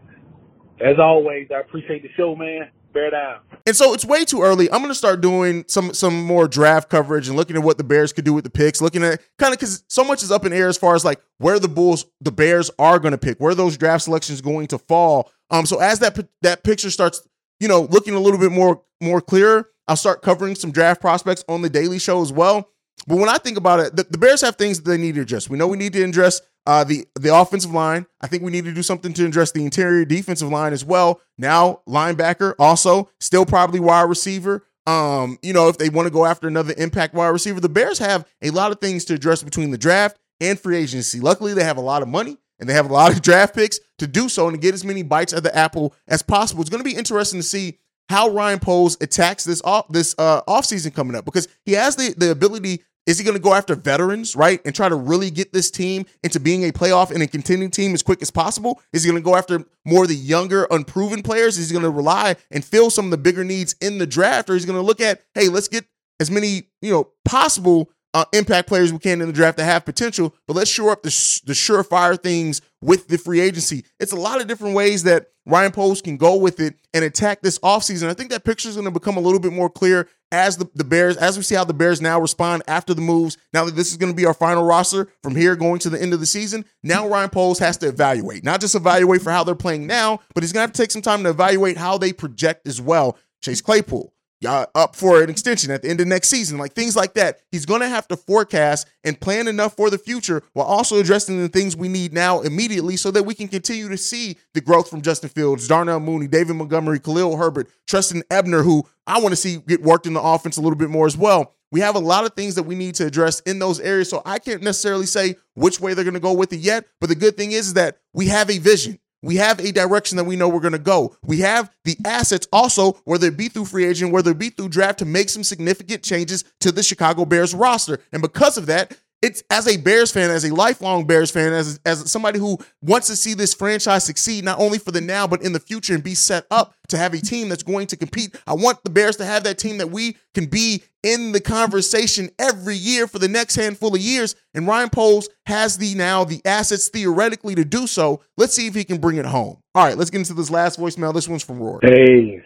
As 0.80 0.98
always, 1.00 1.48
I 1.54 1.60
appreciate 1.60 2.04
the 2.04 2.10
show, 2.16 2.36
man. 2.36 2.70
Bear 2.94 3.12
down. 3.12 3.42
And 3.68 3.76
so 3.76 3.94
it's 3.94 4.06
way 4.06 4.26
too 4.26 4.42
early. 4.42 4.72
I'm 4.72 4.80
going 4.80 4.90
to 4.90 4.96
start 4.96 5.22
doing 5.22 5.64
some 5.68 5.94
some 5.94 6.24
more 6.24 6.48
draft 6.48 6.90
coverage 6.90 7.28
and 7.28 7.38
looking 7.38 7.56
at 7.56 7.62
what 7.62 7.78
the 7.78 7.84
Bears 7.84 8.14
could 8.14 8.26
do 8.26 8.34
with 8.34 8.44
the 8.44 8.50
picks. 8.50 8.82
Looking 8.82 9.04
at 9.04 9.22
kind 9.38 9.54
of 9.54 9.60
because 9.60 9.84
so 9.88 10.04
much 10.04 10.24
is 10.24 10.32
up 10.32 10.44
in 10.46 10.54
air 10.54 10.68
as 10.68 10.78
far 10.78 10.96
as 10.96 11.06
like 11.06 11.22
where 11.38 11.60
the 11.60 11.68
Bulls, 11.68 12.06
the 12.22 12.32
Bears 12.32 12.72
are 12.80 12.98
going 12.98 13.12
to 13.12 13.18
pick, 13.18 13.40
where 13.40 13.54
those 13.54 13.78
draft 13.78 14.06
selections 14.06 14.42
going 14.42 14.68
to 14.68 14.80
fall. 14.80 15.32
Um, 15.52 15.66
so 15.66 15.80
as 15.80 16.00
that 16.00 16.28
that 16.42 16.64
picture 16.64 16.92
starts, 16.92 17.28
you 17.60 17.68
know, 17.68 17.82
looking 17.90 18.14
a 18.14 18.20
little 18.20 18.40
bit 18.40 18.52
more 18.52 18.82
more 19.02 19.22
clearer, 19.22 19.70
I'll 19.88 19.96
start 19.96 20.22
covering 20.22 20.56
some 20.56 20.72
draft 20.72 21.02
prospects 21.02 21.44
on 21.48 21.62
the 21.62 21.70
Daily 21.70 22.00
Show 22.00 22.22
as 22.22 22.32
well. 22.32 22.70
But 23.08 23.18
when 23.18 23.30
I 23.30 23.38
think 23.38 23.58
about 23.58 23.80
it, 23.80 23.96
the, 23.96 24.04
the 24.04 24.18
Bears 24.18 24.42
have 24.42 24.56
things 24.56 24.82
that 24.82 24.90
they 24.90 24.98
need 24.98 25.16
to 25.16 25.22
address. 25.22 25.50
We 25.50 25.58
know 25.58 25.68
we 25.68 25.78
need 25.78 25.94
to 25.94 26.04
address 26.04 26.42
uh, 26.66 26.84
the 26.84 27.06
the 27.20 27.36
offensive 27.36 27.72
line. 27.72 28.06
I 28.22 28.28
think 28.28 28.44
we 28.44 28.52
need 28.52 28.66
to 28.66 28.74
do 28.74 28.84
something 28.84 29.14
to 29.14 29.26
address 29.26 29.52
the 29.52 29.64
interior 29.64 30.06
defensive 30.06 30.50
line 30.50 30.74
as 30.74 30.86
well. 30.86 31.22
Now 31.38 31.82
linebacker, 31.88 32.54
also 32.60 33.10
still 33.20 33.46
probably 33.46 33.80
wide 33.80 34.04
receiver. 34.04 34.66
Um, 34.86 35.38
you 35.42 35.54
know, 35.54 35.68
if 35.68 35.78
they 35.78 35.90
want 35.90 36.08
to 36.08 36.12
go 36.12 36.26
after 36.26 36.48
another 36.48 36.74
impact 36.78 37.14
wide 37.14 37.30
receiver, 37.30 37.60
the 37.60 37.70
Bears 37.70 38.00
have 38.00 38.28
a 38.42 38.50
lot 38.50 38.72
of 38.72 38.80
things 38.80 39.06
to 39.06 39.14
address 39.14 39.44
between 39.44 39.72
the 39.72 39.78
draft 39.78 40.18
and 40.40 40.60
free 40.60 40.78
agency. 40.78 41.20
Luckily, 41.20 41.54
they 41.54 41.64
have 41.64 41.78
a 41.78 41.82
lot 41.82 42.02
of 42.02 42.08
money 42.08 42.38
and 42.60 42.68
they 42.68 42.74
have 42.74 42.90
a 42.90 42.94
lot 42.94 43.12
of 43.12 43.22
draft 43.22 43.56
picks 43.56 43.80
to 43.98 44.08
do 44.08 44.30
so 44.30 44.48
and 44.48 44.56
to 44.56 44.62
get 44.62 44.74
as 44.74 44.84
many 44.84 45.04
bites 45.04 45.34
at 45.34 45.44
the 45.44 45.56
apple 45.56 45.94
as 46.08 46.22
possible. 46.22 46.62
It's 46.62 46.70
going 46.70 46.84
to 46.84 46.90
be 46.90 46.96
interesting 46.96 47.40
to 47.40 47.46
see 47.46 47.80
how 48.10 48.30
Ryan 48.30 48.60
Poles 48.60 48.98
attacks 49.02 49.44
this 49.44 49.62
off 49.64 49.88
this 49.90 50.16
uh 50.18 50.42
offseason 50.44 50.94
coming 50.94 51.16
up 51.16 51.26
because 51.26 51.48
he 51.66 51.74
has 51.74 51.96
the 51.96 52.14
the 52.18 52.32
ability 52.32 52.84
is 53.10 53.18
he 53.18 53.24
going 53.24 53.36
to 53.36 53.42
go 53.42 53.56
after 53.56 53.74
veterans, 53.74 54.36
right? 54.36 54.62
And 54.66 54.76
try 54.76 54.88
to 54.88 54.96
really 54.96 55.32
get 55.32 55.52
this 55.52 55.72
team 55.72 56.06
into 56.24 56.40
being 56.40 56.66
a 56.66 56.72
playoff 56.72 57.10
and 57.10 57.24
a 57.24 57.28
contending 57.28 57.72
team 57.72 57.96
as 57.96 58.04
quick 58.04 58.22
as 58.22 58.30
possible? 58.30 58.80
Is 58.94 59.04
he 59.04 59.10
going 59.10 59.20
to 59.20 59.26
go 59.26 59.36
after 59.36 59.66
more 59.84 60.04
of 60.04 60.10
the 60.10 60.16
younger, 60.16 60.68
unproven 60.70 61.24
players? 61.24 61.58
Is 61.58 61.70
he 61.70 61.74
going 61.74 61.86
to 61.86 61.90
rely 61.90 62.36
and 62.52 62.64
fill 62.64 62.92
some 62.92 63.06
of 63.06 63.12
the 63.12 63.18
bigger 63.18 63.44
needs 63.44 63.76
in 63.82 63.98
the 63.98 64.06
draft? 64.06 64.48
Or 64.48 64.56
is 64.56 64.62
he 64.62 64.68
going 64.68 64.78
to 64.78 64.86
look 64.86 65.02
at, 65.02 65.24
hey, 65.34 65.50
let's 65.50 65.68
get 65.68 65.86
as 66.20 66.30
many, 66.30 66.70
you 66.84 66.92
know, 66.92 67.10
possible 67.26 67.90
uh, 68.14 68.26
impact 68.34 68.68
players 68.68 68.92
we 68.92 69.00
can 69.00 69.22
in 69.22 69.28
the 69.28 69.34
draft 69.34 69.58
that 69.58 69.66
have 69.66 69.86
potential, 69.86 70.34
but 70.48 70.56
let's 70.56 70.70
shore 70.70 70.92
up 70.92 71.04
the, 71.04 71.12
sh- 71.12 71.42
the 71.42 71.54
surefire 71.54 72.22
things 72.22 72.62
with 72.82 73.08
the 73.08 73.18
free 73.18 73.40
agency. 73.40 73.86
It's 74.00 74.12
a 74.12 74.18
lot 74.18 74.42
of 74.42 74.48
different 74.48 74.76
ways 74.76 75.04
that 75.04 75.28
Ryan 75.46 75.72
Poles 75.72 76.02
can 76.02 76.18
go 76.18 76.36
with 76.36 76.60
it 76.60 76.76
and 76.94 77.04
attack 77.04 77.42
this 77.42 77.60
offseason. 77.60 78.08
I 78.08 78.14
think 78.14 78.30
that 78.30 78.44
picture 78.44 78.70
is 78.70 78.76
going 78.76 78.86
to 78.86 78.92
become 78.92 79.18
a 79.18 79.20
little 79.20 79.40
bit 79.40 79.54
more 79.54 79.70
clear 79.70 80.08
as 80.32 80.58
the, 80.58 80.70
the 80.76 80.84
Bears, 80.84 81.18
as 81.18 81.38
we 81.38 81.44
see 81.44 81.56
how 81.56 81.64
the 81.64 81.74
Bears 81.74 82.02
now 82.02 82.20
respond 82.20 82.62
after 82.68 82.94
the 82.94 83.02
moves. 83.02 83.38
Now 83.52 83.66
that 83.66 83.76
this 83.76 83.92
is 83.92 83.98
going 83.98 84.12
to 84.12 84.16
be 84.16 84.26
our 84.26 84.34
final 84.34 84.64
roster 84.64 85.10
from 85.24 85.36
here 85.36 85.56
going 85.56 85.80
to 85.80 85.90
the 85.90 86.02
end 86.02 86.14
of 86.14 86.20
the 86.20 86.26
season, 86.26 86.66
now 86.84 87.08
Ryan 87.08 87.30
Poles 87.32 87.60
has 87.60 87.78
to 87.78 87.88
evaluate, 87.88 88.44
not 88.44 88.62
just 88.62 88.76
evaluate 88.76 89.22
for 89.22 89.32
how 89.32 89.44
they're 89.44 89.56
playing 89.56 89.88
now, 89.88 90.20
but 90.36 90.44
he's 90.44 90.54
going 90.54 90.62
to 90.62 90.68
have 90.68 90.74
to 90.74 90.82
take 90.82 90.92
some 90.92 91.02
time 91.02 91.24
to 91.24 91.30
evaluate 91.30 91.78
how 91.78 91.98
they 91.98 92.14
project 92.14 92.68
as 92.68 92.80
well. 92.80 93.18
Chase 93.42 93.62
Claypool, 93.62 94.14
uh, 94.46 94.66
up 94.76 94.96
for 94.96 95.22
an 95.22 95.30
extension 95.30 95.72
at 95.72 95.82
the 95.82 95.90
end 95.90 96.02
of 96.02 96.08
next 96.08 96.30
season, 96.30 96.58
like 96.58 96.74
things 96.74 96.96
like 96.96 97.14
that. 97.16 97.40
He's 97.52 97.66
going 97.66 97.82
to 97.82 97.88
have 97.88 98.08
to 98.10 98.18
forecast 98.18 98.88
and 99.04 99.20
plan 99.20 99.48
enough 99.48 99.76
for 99.76 99.90
the 99.90 99.98
future 99.98 100.44
while 100.54 100.66
also 100.66 101.00
addressing 101.00 101.40
the 101.40 101.50
things 101.50 101.76
we 101.76 101.88
need 101.88 102.14
now 102.14 102.42
immediately 102.42 102.98
so 102.98 103.12
that 103.12 103.24
we 103.24 103.34
can 103.34 103.48
continue 103.48 103.90
to 103.90 103.98
see 103.98 104.38
the 104.54 104.62
growth 104.62 104.90
from 104.90 105.02
Justin 105.02 105.30
Fields, 105.30 105.68
Darnell 105.68 106.00
Mooney, 106.00 106.28
David 106.28 106.56
Montgomery, 106.56 107.00
Khalil 107.00 107.38
Herbert, 107.38 107.70
Trestan 107.88 108.24
Ebner, 108.30 108.64
who 108.64 108.84
I 109.06 109.20
want 109.20 109.32
to 109.32 109.36
see 109.36 109.58
get 109.68 109.82
worked 109.82 110.06
in 110.06 110.14
the 110.14 110.22
offense 110.22 110.58
a 110.58 110.62
little 110.62 110.78
bit 110.78 110.90
more 110.90 111.06
as 111.06 111.18
well. 111.18 111.54
We 111.72 111.82
have 111.82 111.96
a 111.96 112.00
lot 112.00 112.26
of 112.26 112.34
things 112.34 112.56
that 112.56 112.64
we 112.64 112.76
need 112.76 112.96
to 112.96 113.06
address 113.06 113.42
in 113.42 113.60
those 113.60 113.80
areas. 113.80 114.10
So 114.10 114.22
I 114.26 114.40
can't 114.40 114.64
necessarily 114.64 115.06
say 115.06 115.36
which 115.54 115.80
way 115.80 115.94
they're 115.94 116.04
going 116.04 116.16
to 116.16 116.20
go 116.20 116.34
with 116.34 116.52
it 116.52 116.60
yet. 116.60 116.86
But 117.00 117.10
the 117.10 117.16
good 117.16 117.38
thing 117.38 117.52
is, 117.52 117.68
is 117.68 117.74
that 117.76 117.98
we 118.14 118.28
have 118.28 118.50
a 118.50 118.58
vision. 118.58 119.00
We 119.22 119.36
have 119.36 119.60
a 119.60 119.72
direction 119.72 120.18
that 120.18 120.24
we 120.24 120.36
know 120.36 120.48
we're 120.48 120.62
going 120.62 120.72
to 120.72 120.80
go. 120.80 121.16
We 121.24 121.40
have 121.40 121.70
the 121.84 121.98
assets 122.06 122.48
also, 122.54 122.94
whether 123.04 123.28
it 123.28 123.38
be 123.38 123.50
through 123.50 123.66
free 123.66 123.86
agent, 123.86 124.14
whether 124.14 124.32
it 124.32 124.40
be 124.40 124.50
through 124.50 124.70
draft, 124.70 125.00
to 125.00 125.06
make 125.06 125.30
some 125.30 125.44
significant 125.44 126.04
changes 126.04 126.46
to 126.62 126.72
the 126.72 126.84
Chicago 126.84 127.26
Bears 127.26 127.54
roster. 127.54 128.00
And 128.12 128.22
because 128.22 128.58
of 128.58 128.68
that, 128.68 128.98
it's 129.22 129.44
as 129.50 129.68
a 129.68 129.78
Bears 129.78 130.12
fan, 130.12 130.30
as 130.30 130.46
a 130.46 130.54
lifelong 130.54 131.06
Bears 131.06 131.32
fan, 131.32 131.52
as 131.54 131.80
as 131.86 132.10
somebody 132.10 132.40
who 132.40 132.58
wants 132.82 133.08
to 133.08 133.16
see 133.16 133.34
this 133.34 133.54
franchise 133.54 134.04
succeed 134.04 134.44
not 134.44 134.60
only 134.60 134.78
for 134.78 134.92
the 134.92 135.02
now 135.02 135.28
but 135.28 135.42
in 135.42 135.52
the 135.52 135.60
future 135.60 135.94
and 135.94 136.04
be 136.04 136.16
set 136.16 136.46
up 136.50 136.74
to 136.88 136.98
have 136.98 137.14
a 137.14 137.20
team 137.20 137.50
that's 137.50 137.64
going 137.64 137.88
to 137.88 137.98
compete. 137.98 138.36
I 138.48 138.54
want 138.54 138.84
the 138.84 138.90
Bears 138.90 139.18
to 139.18 139.26
have 139.26 139.44
that 139.44 139.58
team 139.58 139.78
that 139.80 139.92
we 139.92 140.18
can 140.34 140.46
be 140.46 140.84
in 141.04 141.32
the 141.32 141.42
conversation 141.42 142.30
every 142.40 142.76
year 142.76 143.08
for 143.08 143.20
the 143.20 143.28
next 143.28 143.56
handful 143.56 143.94
of 143.94 144.02
years. 144.02 144.36
And 144.54 144.68
Ryan 144.68 144.90
Poles 144.90 145.30
has 145.46 145.78
the 145.78 145.96
now 145.96 146.24
the 146.24 146.42
assets 146.46 146.90
theoretically 146.90 147.56
to 147.56 147.66
do 147.66 147.88
so. 147.88 148.22
Let's 148.38 148.54
see 148.54 148.68
if 148.68 148.76
he 148.76 148.84
can 148.84 149.00
bring 149.00 149.18
it 149.18 149.26
home. 149.26 149.58
All 149.76 149.86
right, 149.86 149.98
let's 149.98 150.10
get 150.10 150.20
into 150.20 150.34
this 150.34 150.50
last 150.50 150.80
voicemail. 150.80 151.14
This 151.14 151.28
one's 151.28 151.44
from 151.44 151.60
Rory. 151.60 151.80
Hey, 151.84 152.42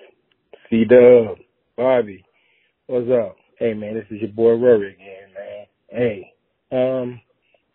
C 0.70 0.86
Dub, 0.86 1.38
Bobby, 1.78 2.26
what's 2.88 3.10
up? 3.10 3.38
Hey 3.60 3.74
man, 3.74 3.94
this 3.94 4.06
is 4.10 4.22
your 4.22 4.32
boy 4.32 4.54
Rory 4.54 4.94
again, 4.94 5.34
man. 5.36 5.66
Hey. 5.90 6.33
Um, 6.74 7.22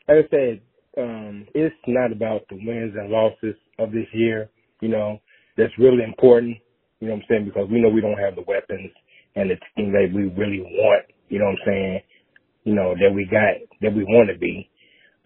like 0.08 0.26
I 0.26 0.28
said, 0.30 0.60
um, 0.98 1.46
it's 1.54 1.74
not 1.86 2.12
about 2.12 2.42
the 2.50 2.56
wins 2.56 2.94
and 2.98 3.10
losses 3.10 3.56
of 3.78 3.92
this 3.92 4.08
year. 4.12 4.50
You 4.80 4.88
know, 4.88 5.20
that's 5.56 5.72
really 5.78 6.02
important. 6.04 6.58
You 7.00 7.08
know 7.08 7.14
what 7.14 7.22
I'm 7.22 7.26
saying? 7.30 7.44
Because 7.46 7.68
we 7.70 7.80
know 7.80 7.88
we 7.90 8.00
don't 8.00 8.18
have 8.18 8.34
the 8.34 8.44
weapons 8.46 8.90
and 9.36 9.50
the 9.50 9.56
team 9.76 9.92
that 9.92 10.10
we 10.14 10.24
really 10.36 10.60
want. 10.60 11.06
You 11.28 11.38
know 11.38 11.46
what 11.46 11.58
I'm 11.62 11.66
saying? 11.66 12.00
You 12.64 12.74
know 12.74 12.94
that 12.94 13.14
we 13.14 13.24
got 13.24 13.54
that 13.82 13.94
we 13.94 14.04
want 14.04 14.30
to 14.30 14.38
be. 14.38 14.70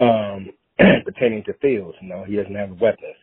Um, 0.01 0.51
pertaining 1.05 1.45
to 1.45 1.55
Fields, 1.63 1.97
you 2.03 2.09
know, 2.09 2.25
he 2.25 2.37
doesn't 2.37 2.55
have 2.55 2.71
the 2.71 2.83
weapons. 2.83 3.17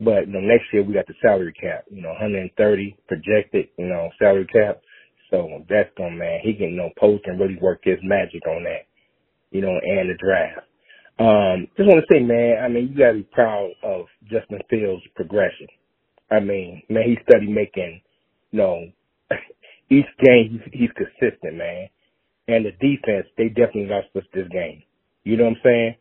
But 0.00 0.26
you 0.26 0.32
know, 0.34 0.40
next 0.40 0.66
year 0.72 0.82
we 0.84 0.94
got 0.94 1.06
the 1.06 1.14
salary 1.22 1.54
cap. 1.54 1.84
You 1.90 2.02
know, 2.02 2.10
130 2.10 2.98
projected. 3.08 3.68
You 3.78 3.86
know, 3.86 4.10
salary 4.18 4.46
cap. 4.52 4.82
So 5.30 5.64
that's 5.68 5.90
gonna 5.96 6.16
man, 6.16 6.40
he 6.42 6.54
can 6.54 6.70
you 6.70 6.76
know 6.76 6.90
post 6.98 7.24
and 7.26 7.40
really 7.40 7.58
work 7.60 7.80
his 7.84 7.98
magic 8.02 8.46
on 8.46 8.64
that 8.64 8.86
you 9.50 9.60
know, 9.60 9.78
and 9.82 10.10
the 10.10 10.14
draft. 10.18 10.66
Um, 11.18 11.68
just 11.76 11.88
want 11.88 12.04
to 12.04 12.14
say, 12.14 12.20
man, 12.20 12.62
I 12.62 12.68
mean, 12.68 12.88
you 12.92 12.98
got 12.98 13.12
to 13.12 13.24
be 13.24 13.28
proud 13.32 13.70
of 13.82 14.06
Justin 14.24 14.60
Fields' 14.68 15.02
progression. 15.14 15.66
I 16.30 16.40
mean, 16.40 16.82
man, 16.90 17.04
he's 17.06 17.18
studied 17.28 17.48
making, 17.48 18.02
you 18.50 18.58
know, 18.58 18.84
each 19.90 20.06
game 20.22 20.60
he's, 20.64 20.80
he's 20.80 20.90
consistent, 20.96 21.56
man. 21.56 21.88
And 22.48 22.66
the 22.66 22.72
defense, 22.72 23.26
they 23.38 23.48
definitely 23.48 23.86
lost 23.86 24.08
us 24.14 24.24
this 24.34 24.48
game. 24.52 24.82
You 25.24 25.36
know 25.36 25.44
what 25.44 25.56
I'm 25.56 25.60
saying? 25.64 25.94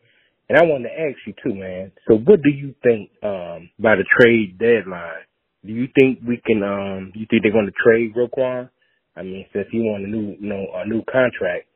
And 0.49 0.57
I 0.59 0.63
wanted 0.63 0.89
to 0.89 0.99
ask 0.99 1.17
you 1.25 1.33
too, 1.41 1.55
man. 1.55 1.91
So 2.07 2.17
what 2.17 2.41
do 2.43 2.51
you 2.51 2.75
think, 2.83 3.09
um, 3.23 3.69
by 3.79 3.95
the 3.95 4.05
trade 4.19 4.59
deadline? 4.59 5.23
Do 5.65 5.71
you 5.71 5.87
think 5.97 6.19
we 6.27 6.41
can, 6.45 6.61
um, 6.61 7.11
you 7.15 7.25
think 7.29 7.41
they're 7.41 7.51
going 7.51 7.65
to 7.65 7.83
trade 7.83 8.13
Roquan? 8.13 8.69
I 9.15 9.23
mean, 9.23 9.45
since 9.53 9.65
he 9.71 9.79
won 9.79 10.03
a 10.03 10.07
new, 10.07 10.35
you 10.39 10.49
know, 10.49 10.65
a 10.75 10.85
new 10.87 11.01
contract 11.11 11.67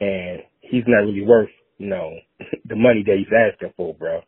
and 0.00 0.42
he's 0.60 0.84
not 0.86 1.06
really 1.06 1.24
worth, 1.26 1.50
you 1.78 1.88
know, 1.88 2.12
the 2.66 2.76
money 2.76 3.04
that 3.06 3.16
he's 3.18 3.32
asking 3.32 3.72
for, 3.76 3.94
bro. 3.94 4.20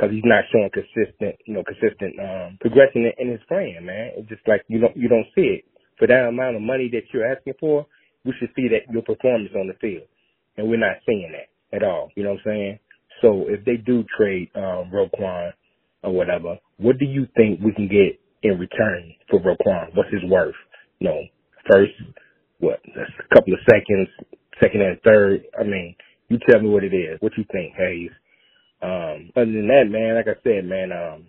Cause 0.00 0.10
he's 0.12 0.24
not 0.24 0.44
showing 0.52 0.70
consistent, 0.72 1.36
you 1.46 1.54
know, 1.54 1.64
consistent, 1.64 2.16
um, 2.20 2.58
progression 2.60 3.04
in, 3.04 3.12
in 3.18 3.32
his 3.32 3.40
frame, 3.48 3.84
man. 3.86 4.12
It's 4.16 4.28
just 4.30 4.46
like 4.48 4.64
you 4.68 4.80
don't, 4.80 4.96
you 4.96 5.08
don't 5.08 5.26
see 5.34 5.60
it. 5.60 5.64
For 5.98 6.06
that 6.06 6.28
amount 6.28 6.56
of 6.56 6.62
money 6.62 6.88
that 6.92 7.02
you're 7.12 7.30
asking 7.30 7.54
for, 7.60 7.86
we 8.24 8.32
should 8.40 8.50
see 8.56 8.68
that 8.68 8.90
your 8.92 9.02
performance 9.02 9.52
on 9.54 9.68
the 9.68 9.74
field. 9.80 10.08
And 10.56 10.68
we're 10.70 10.80
not 10.80 10.98
seeing 11.06 11.32
that 11.32 11.76
at 11.76 11.84
all. 11.84 12.10
You 12.16 12.24
know 12.24 12.30
what 12.32 12.40
I'm 12.46 12.52
saying? 12.52 12.78
So 13.22 13.46
if 13.48 13.64
they 13.66 13.76
do 13.76 14.04
trade, 14.16 14.50
um, 14.56 14.90
Roquan 14.92 15.52
or 16.02 16.12
whatever, 16.12 16.58
what 16.78 16.98
do 16.98 17.04
you 17.04 17.26
think 17.36 17.60
we 17.60 17.72
can 17.72 17.88
get 17.88 18.20
in 18.42 18.58
return 18.58 19.14
for 19.30 19.40
Roquan? 19.40 19.94
What's 19.94 20.12
his 20.12 20.24
worth? 20.30 20.54
You 21.00 21.08
know, 21.08 21.20
first, 21.70 21.92
what, 22.60 22.80
a 22.96 23.34
couple 23.34 23.54
of 23.54 23.60
seconds, 23.70 24.08
second 24.60 24.82
and 24.82 25.00
third. 25.02 25.44
I 25.58 25.64
mean, 25.64 25.96
you 26.28 26.38
tell 26.50 26.60
me 26.62 26.70
what 26.70 26.84
it 26.84 26.94
is. 26.94 27.18
What 27.20 27.32
you 27.38 27.44
think, 27.52 27.74
Haize? 27.76 28.10
Um, 28.82 29.30
other 29.36 29.46
than 29.52 29.68
that, 29.68 29.86
man, 29.90 30.16
like 30.16 30.28
I 30.28 30.40
said, 30.44 30.64
man, 30.66 30.92
um, 30.92 31.24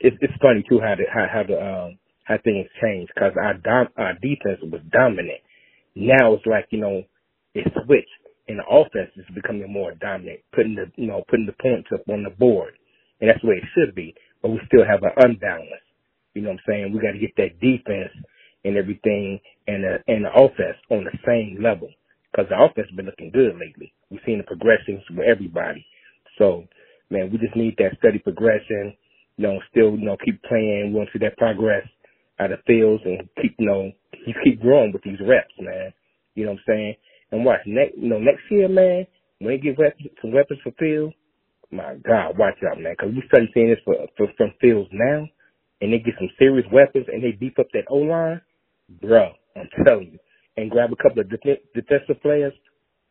it's 0.00 0.16
it's 0.20 0.34
funny 0.42 0.64
too 0.68 0.80
how 0.80 0.94
the 0.96 1.04
how 1.12 1.26
how 1.32 1.42
the 1.44 1.56
um 1.58 1.98
how 2.24 2.36
things 2.44 2.66
change 2.82 3.08
because 3.14 3.32
our 3.40 3.54
dom- 3.54 3.94
our 3.98 4.14
defense 4.14 4.60
was 4.64 4.82
dominant. 4.92 5.40
Now 5.96 6.34
it's 6.34 6.46
like 6.46 6.66
you 6.70 6.80
know 6.80 7.02
it 7.54 7.66
switched 7.86 8.10
and 8.48 8.58
the 8.60 8.66
offense 8.70 9.10
is 9.16 9.26
becoming 9.34 9.72
more 9.72 9.94
dominant, 10.00 10.40
putting 10.54 10.76
the 10.76 10.90
you 10.96 11.08
know 11.08 11.24
putting 11.28 11.46
the 11.46 11.56
points 11.62 11.88
up 11.94 12.02
on 12.10 12.24
the 12.24 12.30
board, 12.30 12.74
and 13.20 13.30
that's 13.30 13.42
the 13.42 13.48
way 13.48 13.56
it 13.56 13.68
should 13.74 13.94
be. 13.94 14.14
But 14.42 14.50
we 14.50 14.60
still 14.68 14.86
have 14.86 15.02
an 15.02 15.12
unbalance. 15.18 15.84
You 16.34 16.42
know 16.42 16.50
what 16.50 16.60
I'm 16.60 16.66
saying? 16.68 16.92
We 16.92 17.00
got 17.00 17.12
to 17.12 17.20
get 17.20 17.36
that 17.38 17.60
defense 17.60 18.12
and 18.64 18.76
everything 18.76 19.40
and 19.68 19.84
the 19.84 19.98
and 20.08 20.24
the 20.24 20.32
offense 20.34 20.78
on 20.90 21.04
the 21.04 21.16
same 21.26 21.62
level 21.62 21.90
because 22.34 22.50
the 22.50 22.58
offense 22.58 22.88
has 22.90 22.96
been 22.96 23.06
looking 23.06 23.30
good 23.30 23.54
lately. 23.54 23.94
We've 24.10 24.20
seen 24.26 24.38
the 24.38 24.44
progressions 24.44 25.02
for 25.14 25.22
everybody. 25.22 25.86
So, 26.38 26.64
man, 27.10 27.30
we 27.30 27.38
just 27.38 27.54
need 27.54 27.76
that 27.78 27.94
steady 27.98 28.18
progression. 28.18 28.94
You 29.36 29.46
know, 29.46 29.60
still, 29.70 29.94
you 29.94 30.04
know, 30.04 30.16
keep 30.24 30.42
playing. 30.42 30.90
We 30.90 30.98
want 30.98 31.10
to 31.12 31.18
see 31.18 31.24
that 31.24 31.38
progress 31.38 31.86
out 32.40 32.52
of 32.52 32.58
Fields 32.66 33.02
and 33.04 33.28
keep, 33.40 33.54
you 33.58 33.66
know, 33.66 33.92
keep 34.44 34.60
growing 34.60 34.92
with 34.92 35.02
these 35.02 35.20
reps, 35.22 35.54
man. 35.60 35.92
You 36.34 36.46
know 36.46 36.52
what 36.52 36.60
I'm 36.66 36.74
saying? 36.74 36.94
And 37.30 37.44
watch 37.44 37.60
next, 37.66 37.94
you 37.98 38.08
know, 38.08 38.18
next 38.18 38.42
year, 38.50 38.68
man, 38.68 39.06
when 39.38 39.54
they 39.54 39.58
get 39.62 39.78
weapons, 39.78 40.08
some 40.20 40.32
weapons 40.32 40.60
for 40.64 40.72
Fields, 40.78 41.14
my 41.70 41.94
God, 42.06 42.38
watch 42.38 42.58
out, 42.70 42.80
man, 42.80 42.94
because 42.98 43.14
we 43.14 43.22
started 43.26 43.50
seeing 43.54 43.70
this 43.70 43.78
for, 43.84 43.94
for 44.16 44.26
from 44.36 44.52
Fields 44.60 44.90
now, 44.92 45.26
and 45.80 45.92
they 45.92 45.98
get 45.98 46.14
some 46.18 46.30
serious 46.38 46.66
weapons 46.72 47.06
and 47.12 47.22
they 47.22 47.32
beef 47.32 47.58
up 47.58 47.66
that 47.72 47.86
O 47.90 47.96
line, 47.96 48.40
bro. 49.00 49.30
I'm 49.56 49.68
telling 49.86 50.12
you, 50.12 50.18
and 50.56 50.70
grab 50.70 50.90
a 50.92 50.96
couple 51.02 51.20
of 51.20 51.30
def- 51.30 51.64
defensive 51.74 52.20
players, 52.22 52.52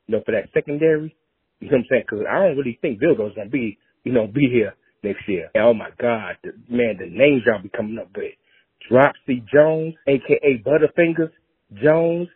you 0.08 0.16
know, 0.16 0.24
for 0.26 0.32
that 0.32 0.50
secondary. 0.54 1.16
You 1.60 1.70
know 1.70 1.78
what 1.78 1.80
I'm 1.80 1.86
saying? 1.90 2.04
Because 2.10 2.26
I 2.30 2.40
don't 2.40 2.58
really 2.58 2.78
think 2.82 3.00
Vilgo's 3.00 3.36
gonna 3.36 3.50
be, 3.50 3.78
you 4.04 4.12
know, 4.12 4.28
be 4.28 4.50
here 4.52 4.74
next 5.04 5.28
year. 5.28 5.50
And 5.54 5.64
oh 5.64 5.74
my 5.74 5.90
God, 6.00 6.38
the, 6.44 6.52
man, 6.70 6.98
the 7.00 7.08
names 7.08 7.44
y'all 7.46 7.62
be 7.62 7.70
coming 7.70 7.98
up 8.00 8.10
with: 8.16 8.34
Dropsy 8.90 9.44
Jones, 9.54 9.96
aka 10.08 10.64
Butterfingers 10.66 11.32
Jones. 11.82 12.28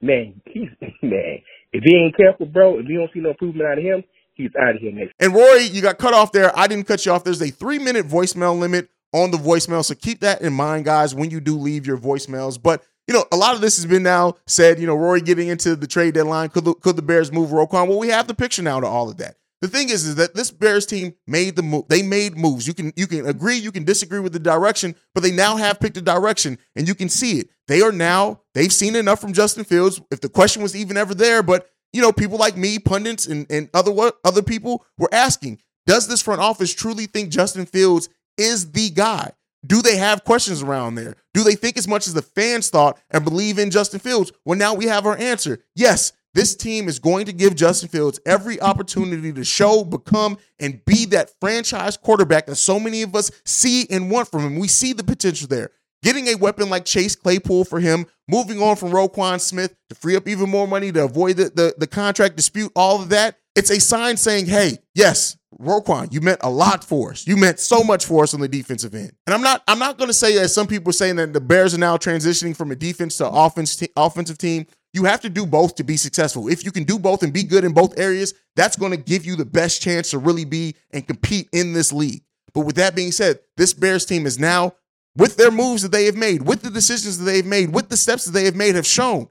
Man, 0.00 0.40
he's 0.46 0.68
man. 1.02 1.38
If 1.72 1.84
he 1.84 1.96
ain't 1.96 2.16
careful, 2.16 2.46
bro, 2.46 2.78
if 2.78 2.86
you 2.88 2.98
don't 2.98 3.10
see 3.12 3.20
no 3.20 3.30
improvement 3.30 3.68
out 3.68 3.78
of 3.78 3.84
him, 3.84 4.04
he's 4.34 4.50
out 4.60 4.74
of 4.76 4.80
here 4.80 4.92
next. 4.92 5.14
And 5.20 5.34
Rory, 5.34 5.64
you 5.64 5.82
got 5.82 5.98
cut 5.98 6.14
off 6.14 6.32
there. 6.32 6.56
I 6.58 6.66
didn't 6.66 6.86
cut 6.86 7.06
you 7.06 7.12
off. 7.12 7.24
There's 7.24 7.42
a 7.42 7.50
three 7.50 7.78
minute 7.78 8.06
voicemail 8.06 8.58
limit 8.58 8.88
on 9.12 9.30
the 9.30 9.36
voicemail, 9.38 9.84
so 9.84 9.94
keep 9.94 10.20
that 10.20 10.40
in 10.40 10.52
mind, 10.52 10.84
guys, 10.84 11.14
when 11.14 11.30
you 11.30 11.40
do 11.40 11.56
leave 11.56 11.86
your 11.86 11.98
voicemails. 11.98 12.60
But 12.60 12.82
you 13.10 13.16
know, 13.16 13.24
a 13.32 13.36
lot 13.36 13.56
of 13.56 13.60
this 13.60 13.74
has 13.74 13.86
been 13.86 14.04
now 14.04 14.36
said, 14.46 14.78
you 14.78 14.86
know, 14.86 14.94
Rory 14.94 15.20
getting 15.20 15.48
into 15.48 15.74
the 15.74 15.88
trade 15.88 16.14
deadline. 16.14 16.48
Could 16.48 16.64
the, 16.64 16.74
could 16.74 16.94
the 16.94 17.02
Bears 17.02 17.32
move 17.32 17.50
Roquan? 17.50 17.88
Well, 17.88 17.98
we 17.98 18.06
have 18.06 18.28
the 18.28 18.34
picture 18.34 18.62
now 18.62 18.78
to 18.78 18.86
all 18.86 19.10
of 19.10 19.16
that. 19.16 19.34
The 19.60 19.66
thing 19.66 19.88
is, 19.88 20.06
is 20.06 20.14
that 20.14 20.36
this 20.36 20.52
Bears 20.52 20.86
team 20.86 21.14
made 21.26 21.56
the 21.56 21.62
move. 21.64 21.88
They 21.88 22.02
made 22.02 22.36
moves. 22.36 22.68
You 22.68 22.72
can 22.72 22.92
you 22.94 23.08
can 23.08 23.26
agree, 23.26 23.56
you 23.56 23.72
can 23.72 23.82
disagree 23.82 24.20
with 24.20 24.32
the 24.32 24.38
direction, 24.38 24.94
but 25.12 25.24
they 25.24 25.32
now 25.32 25.56
have 25.56 25.80
picked 25.80 25.96
a 25.96 26.00
direction, 26.00 26.56
and 26.76 26.86
you 26.86 26.94
can 26.94 27.08
see 27.08 27.40
it. 27.40 27.50
They 27.66 27.82
are 27.82 27.90
now 27.90 28.42
they've 28.54 28.72
seen 28.72 28.94
enough 28.94 29.20
from 29.20 29.32
Justin 29.32 29.64
Fields. 29.64 30.00
If 30.12 30.20
the 30.20 30.28
question 30.28 30.62
was 30.62 30.76
even 30.76 30.96
ever 30.96 31.12
there, 31.12 31.42
but 31.42 31.68
you 31.92 32.00
know, 32.00 32.12
people 32.12 32.38
like 32.38 32.56
me, 32.56 32.78
pundits, 32.78 33.26
and 33.26 33.44
and 33.50 33.68
other 33.74 33.92
other 34.24 34.42
people 34.42 34.86
were 34.96 35.12
asking, 35.12 35.60
does 35.84 36.06
this 36.06 36.22
front 36.22 36.40
office 36.40 36.72
truly 36.72 37.06
think 37.06 37.30
Justin 37.30 37.66
Fields 37.66 38.08
is 38.38 38.70
the 38.70 38.88
guy? 38.88 39.32
Do 39.66 39.82
they 39.82 39.96
have 39.96 40.24
questions 40.24 40.62
around 40.62 40.94
there? 40.94 41.16
Do 41.34 41.44
they 41.44 41.54
think 41.54 41.76
as 41.76 41.86
much 41.86 42.06
as 42.06 42.14
the 42.14 42.22
fans 42.22 42.70
thought 42.70 42.98
and 43.10 43.24
believe 43.24 43.58
in 43.58 43.70
Justin 43.70 44.00
Fields? 44.00 44.32
Well, 44.44 44.58
now 44.58 44.74
we 44.74 44.86
have 44.86 45.06
our 45.06 45.16
answer. 45.18 45.58
Yes, 45.74 46.12
this 46.32 46.54
team 46.54 46.88
is 46.88 46.98
going 46.98 47.26
to 47.26 47.32
give 47.32 47.56
Justin 47.56 47.88
Fields 47.88 48.20
every 48.24 48.60
opportunity 48.60 49.32
to 49.32 49.44
show, 49.44 49.84
become, 49.84 50.38
and 50.58 50.84
be 50.84 51.04
that 51.06 51.32
franchise 51.40 51.96
quarterback 51.96 52.46
that 52.46 52.56
so 52.56 52.78
many 52.80 53.02
of 53.02 53.14
us 53.14 53.30
see 53.44 53.86
and 53.90 54.10
want 54.10 54.30
from 54.30 54.42
him. 54.42 54.58
We 54.58 54.68
see 54.68 54.92
the 54.92 55.04
potential 55.04 55.48
there. 55.48 55.70
Getting 56.02 56.28
a 56.28 56.36
weapon 56.36 56.70
like 56.70 56.86
Chase 56.86 57.14
Claypool 57.14 57.64
for 57.64 57.80
him, 57.80 58.06
moving 58.26 58.62
on 58.62 58.76
from 58.76 58.90
Roquan 58.90 59.40
Smith 59.40 59.74
to 59.90 59.94
free 59.94 60.16
up 60.16 60.26
even 60.26 60.48
more 60.48 60.66
money 60.66 60.90
to 60.92 61.04
avoid 61.04 61.36
the, 61.36 61.50
the, 61.50 61.74
the 61.76 61.86
contract 61.86 62.36
dispute, 62.36 62.72
all 62.74 63.02
of 63.02 63.10
that, 63.10 63.36
it's 63.54 63.70
a 63.70 63.80
sign 63.80 64.16
saying, 64.16 64.46
hey, 64.46 64.78
yes, 64.94 65.36
Roquan, 65.58 66.12
you 66.12 66.20
meant 66.20 66.40
a 66.42 66.50
lot 66.50 66.84
for 66.84 67.10
us. 67.10 67.26
You 67.26 67.36
meant 67.36 67.58
so 67.58 67.82
much 67.82 68.06
for 68.06 68.22
us 68.22 68.34
on 68.34 68.40
the 68.40 68.48
defensive 68.48 68.94
end. 68.94 69.12
And 69.26 69.34
I'm 69.34 69.42
not 69.42 69.62
I'm 69.66 69.78
not 69.78 69.98
going 69.98 70.08
to 70.08 70.14
say 70.14 70.38
as 70.38 70.54
some 70.54 70.66
people 70.66 70.90
are 70.90 70.94
saying 70.94 71.16
that 71.16 71.32
the 71.32 71.40
Bears 71.40 71.74
are 71.74 71.78
now 71.78 71.96
transitioning 71.96 72.56
from 72.56 72.70
a 72.70 72.76
defense 72.76 73.16
to 73.18 73.28
offense 73.28 73.82
offensive 73.96 74.38
team. 74.38 74.66
You 74.92 75.04
have 75.04 75.20
to 75.20 75.30
do 75.30 75.46
both 75.46 75.76
to 75.76 75.84
be 75.84 75.96
successful. 75.96 76.48
If 76.48 76.64
you 76.64 76.72
can 76.72 76.84
do 76.84 76.98
both 76.98 77.22
and 77.22 77.32
be 77.32 77.42
good 77.44 77.64
in 77.64 77.72
both 77.72 77.98
areas, 77.98 78.34
that's 78.56 78.76
going 78.76 78.92
to 78.92 78.96
give 78.96 79.24
you 79.24 79.36
the 79.36 79.44
best 79.44 79.82
chance 79.82 80.10
to 80.10 80.18
really 80.18 80.44
be 80.44 80.74
and 80.90 81.06
compete 81.06 81.48
in 81.52 81.72
this 81.72 81.92
league. 81.92 82.22
But 82.54 82.62
with 82.62 82.76
that 82.76 82.96
being 82.96 83.12
said, 83.12 83.38
this 83.56 83.72
Bears 83.72 84.04
team 84.04 84.26
is 84.26 84.38
now 84.38 84.74
with 85.16 85.36
their 85.36 85.50
moves 85.50 85.82
that 85.82 85.92
they 85.92 86.06
have 86.06 86.16
made, 86.16 86.42
with 86.42 86.62
the 86.62 86.70
decisions 86.70 87.18
that 87.18 87.24
they've 87.24 87.46
made, 87.46 87.72
with 87.72 87.88
the 87.88 87.96
steps 87.96 88.24
that 88.24 88.32
they 88.32 88.44
have 88.44 88.56
made 88.56 88.74
have 88.74 88.86
shown 88.86 89.28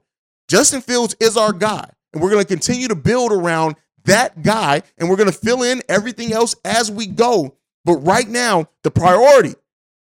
Justin 0.50 0.80
Fields 0.80 1.14
is 1.20 1.36
our 1.36 1.52
guy. 1.52 1.88
And 2.12 2.20
we're 2.20 2.30
going 2.30 2.42
to 2.42 2.48
continue 2.48 2.88
to 2.88 2.96
build 2.96 3.30
around 3.30 3.76
that 4.04 4.42
guy 4.42 4.82
and 4.98 5.08
we're 5.08 5.16
going 5.16 5.30
to 5.30 5.36
fill 5.36 5.62
in 5.62 5.82
everything 5.88 6.32
else 6.32 6.54
as 6.64 6.90
we 6.90 7.06
go. 7.06 7.56
But 7.84 7.96
right 7.98 8.28
now, 8.28 8.68
the 8.82 8.90
priority 8.90 9.54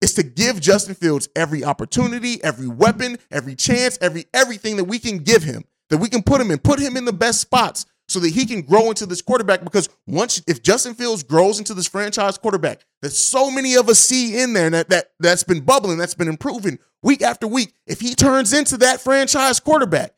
is 0.01 0.13
to 0.15 0.23
give 0.23 0.59
Justin 0.59 0.95
Fields 0.95 1.27
every 1.35 1.63
opportunity, 1.63 2.43
every 2.43 2.67
weapon, 2.67 3.17
every 3.31 3.55
chance, 3.55 3.97
every 4.01 4.25
everything 4.33 4.77
that 4.77 4.85
we 4.85 4.99
can 4.99 5.19
give 5.19 5.43
him, 5.43 5.63
that 5.89 5.97
we 5.97 6.09
can 6.09 6.23
put 6.23 6.41
him 6.41 6.51
in, 6.51 6.59
put 6.59 6.79
him 6.79 6.97
in 6.97 7.05
the 7.05 7.13
best 7.13 7.41
spots 7.41 7.85
so 8.07 8.19
that 8.19 8.29
he 8.29 8.45
can 8.45 8.61
grow 8.61 8.89
into 8.89 9.05
this 9.05 9.21
quarterback. 9.21 9.63
Because 9.63 9.89
once 10.05 10.41
if 10.47 10.63
Justin 10.63 10.93
Fields 10.93 11.23
grows 11.23 11.59
into 11.59 11.73
this 11.73 11.87
franchise 11.87 12.37
quarterback 12.37 12.85
that 13.01 13.09
so 13.09 13.51
many 13.51 13.75
of 13.75 13.89
us 13.89 13.99
see 13.99 14.39
in 14.39 14.53
there 14.53 14.69
that, 14.69 14.89
that 14.89 15.11
that's 15.19 15.43
been 15.43 15.61
bubbling, 15.61 15.97
that's 15.97 16.15
been 16.15 16.29
improving 16.29 16.79
week 17.03 17.21
after 17.21 17.47
week, 17.47 17.73
if 17.85 17.99
he 17.99 18.15
turns 18.15 18.53
into 18.53 18.77
that 18.77 19.01
franchise 19.01 19.59
quarterback, 19.59 20.13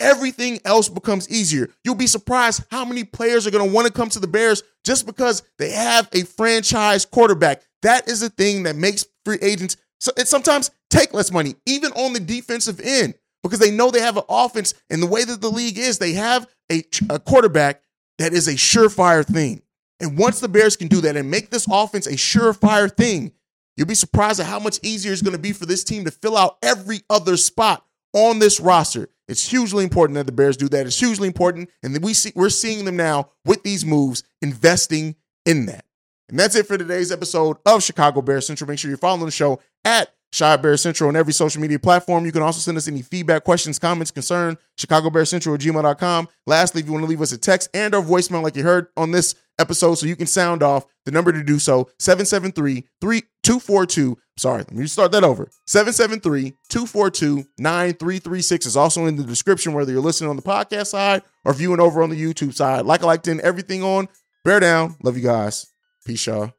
everything 0.00 0.60
else 0.64 0.88
becomes 0.88 1.28
easier. 1.30 1.70
You'll 1.84 1.94
be 1.94 2.06
surprised 2.06 2.64
how 2.70 2.84
many 2.84 3.04
players 3.04 3.46
are 3.46 3.50
going 3.50 3.68
to 3.68 3.74
want 3.74 3.86
to 3.86 3.92
come 3.92 4.08
to 4.10 4.20
the 4.20 4.26
Bears 4.26 4.62
just 4.84 5.06
because 5.06 5.42
they 5.58 5.70
have 5.70 6.08
a 6.12 6.22
franchise 6.24 7.04
quarterback. 7.04 7.62
That 7.82 8.08
is 8.08 8.20
the 8.20 8.30
thing 8.30 8.64
that 8.64 8.76
makes 8.76 9.06
free 9.24 9.38
agents 9.42 9.76
so 10.04 10.12
it 10.18 10.28
sometimes 10.28 10.70
take 10.90 11.14
less 11.14 11.32
money, 11.32 11.54
even 11.64 11.90
on 11.92 12.12
the 12.12 12.20
defensive 12.20 12.78
end, 12.78 13.14
because 13.42 13.58
they 13.58 13.70
know 13.70 13.90
they 13.90 14.02
have 14.02 14.18
an 14.18 14.24
offense. 14.28 14.74
And 14.90 15.02
the 15.02 15.06
way 15.06 15.24
that 15.24 15.40
the 15.40 15.48
league 15.48 15.78
is, 15.78 15.98
they 15.98 16.12
have 16.12 16.46
a, 16.70 16.84
a 17.08 17.18
quarterback 17.18 17.80
that 18.18 18.34
is 18.34 18.46
a 18.46 18.52
surefire 18.52 19.24
thing. 19.24 19.62
And 20.00 20.18
once 20.18 20.40
the 20.40 20.48
Bears 20.48 20.76
can 20.76 20.88
do 20.88 21.00
that 21.00 21.16
and 21.16 21.30
make 21.30 21.48
this 21.48 21.66
offense 21.70 22.06
a 22.06 22.16
surefire 22.16 22.94
thing, 22.94 23.32
you'll 23.78 23.86
be 23.86 23.94
surprised 23.94 24.40
at 24.40 24.46
how 24.46 24.58
much 24.58 24.78
easier 24.82 25.10
it's 25.10 25.22
going 25.22 25.36
to 25.36 25.38
be 25.38 25.52
for 25.52 25.64
this 25.64 25.84
team 25.84 26.04
to 26.04 26.10
fill 26.10 26.36
out 26.36 26.58
every 26.62 27.00
other 27.08 27.38
spot 27.38 27.82
on 28.12 28.40
this 28.40 28.60
roster. 28.60 29.08
It's 29.28 29.48
hugely 29.48 29.84
important 29.84 30.16
that 30.16 30.26
the 30.26 30.32
Bears 30.32 30.56
do 30.56 30.68
that. 30.68 30.86
It's 30.86 30.98
hugely 30.98 31.26
important, 31.26 31.70
and 31.82 32.02
we 32.02 32.14
see 32.14 32.32
we're 32.34 32.50
seeing 32.50 32.84
them 32.84 32.96
now 32.96 33.30
with 33.44 33.62
these 33.62 33.84
moves 33.84 34.22
investing 34.42 35.16
in 35.46 35.66
that. 35.66 35.84
And 36.28 36.38
that's 36.38 36.56
it 36.56 36.66
for 36.66 36.78
today's 36.78 37.12
episode 37.12 37.58
of 37.66 37.82
Chicago 37.82 38.22
Bears 38.22 38.46
Central. 38.46 38.68
Make 38.68 38.78
sure 38.78 38.90
you're 38.90 38.98
following 38.98 39.26
the 39.26 39.30
show 39.30 39.60
at 39.84 40.10
Chi 40.36 40.56
Bear 40.56 40.76
Central 40.76 41.08
on 41.08 41.16
every 41.16 41.32
social 41.32 41.62
media 41.62 41.78
platform. 41.78 42.26
You 42.26 42.32
can 42.32 42.42
also 42.42 42.58
send 42.58 42.76
us 42.76 42.88
any 42.88 43.02
feedback, 43.02 43.44
questions, 43.44 43.78
comments, 43.78 44.10
concern, 44.10 44.58
Chicago 44.76 45.10
Bear 45.10 45.24
Central 45.24 45.54
at 45.54 45.60
gmail.com. 45.60 46.28
Lastly, 46.46 46.80
if 46.80 46.86
you 46.86 46.92
want 46.92 47.04
to 47.04 47.08
leave 47.08 47.22
us 47.22 47.30
a 47.32 47.38
text 47.38 47.68
and 47.72 47.94
or 47.94 48.02
voicemail 48.02 48.42
like 48.42 48.56
you 48.56 48.64
heard 48.64 48.88
on 48.96 49.12
this 49.12 49.36
episode 49.58 49.94
so 49.94 50.06
you 50.06 50.16
can 50.16 50.26
sound 50.26 50.62
off, 50.62 50.84
the 51.04 51.12
number 51.12 51.32
to 51.32 51.44
do 51.44 51.58
so, 51.58 51.88
773-242. 52.00 54.16
Sorry, 54.36 54.58
let 54.58 54.72
me 54.72 54.86
start 54.86 55.12
that 55.12 55.22
over. 55.22 55.48
773-242-9336 55.68 58.66
is 58.66 58.76
also 58.76 59.06
in 59.06 59.14
the 59.16 59.22
description, 59.22 59.72
whether 59.72 59.92
you're 59.92 60.00
listening 60.00 60.28
on 60.28 60.34
the 60.36 60.42
podcast 60.42 60.88
side 60.88 61.22
or 61.44 61.54
viewing 61.54 61.78
over 61.80 62.02
on 62.02 62.10
the 62.10 62.20
YouTube 62.20 62.52
side. 62.52 62.84
Like 62.84 63.02
I 63.02 63.06
liked 63.06 63.28
in 63.28 63.40
everything 63.42 63.84
on. 63.84 64.08
Bear 64.44 64.60
down. 64.60 64.96
Love 65.02 65.16
you 65.16 65.22
guys. 65.22 65.66
Peace, 66.04 66.26
y'all. 66.26 66.52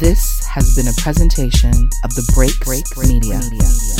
This 0.00 0.44
has 0.46 0.74
been 0.74 0.88
a 0.88 0.94
presentation 1.00 1.72
of 2.04 2.14
the 2.14 2.28
Break 2.34 2.58
Break 2.60 2.84
Media. 3.06 3.38
Media. 3.50 3.99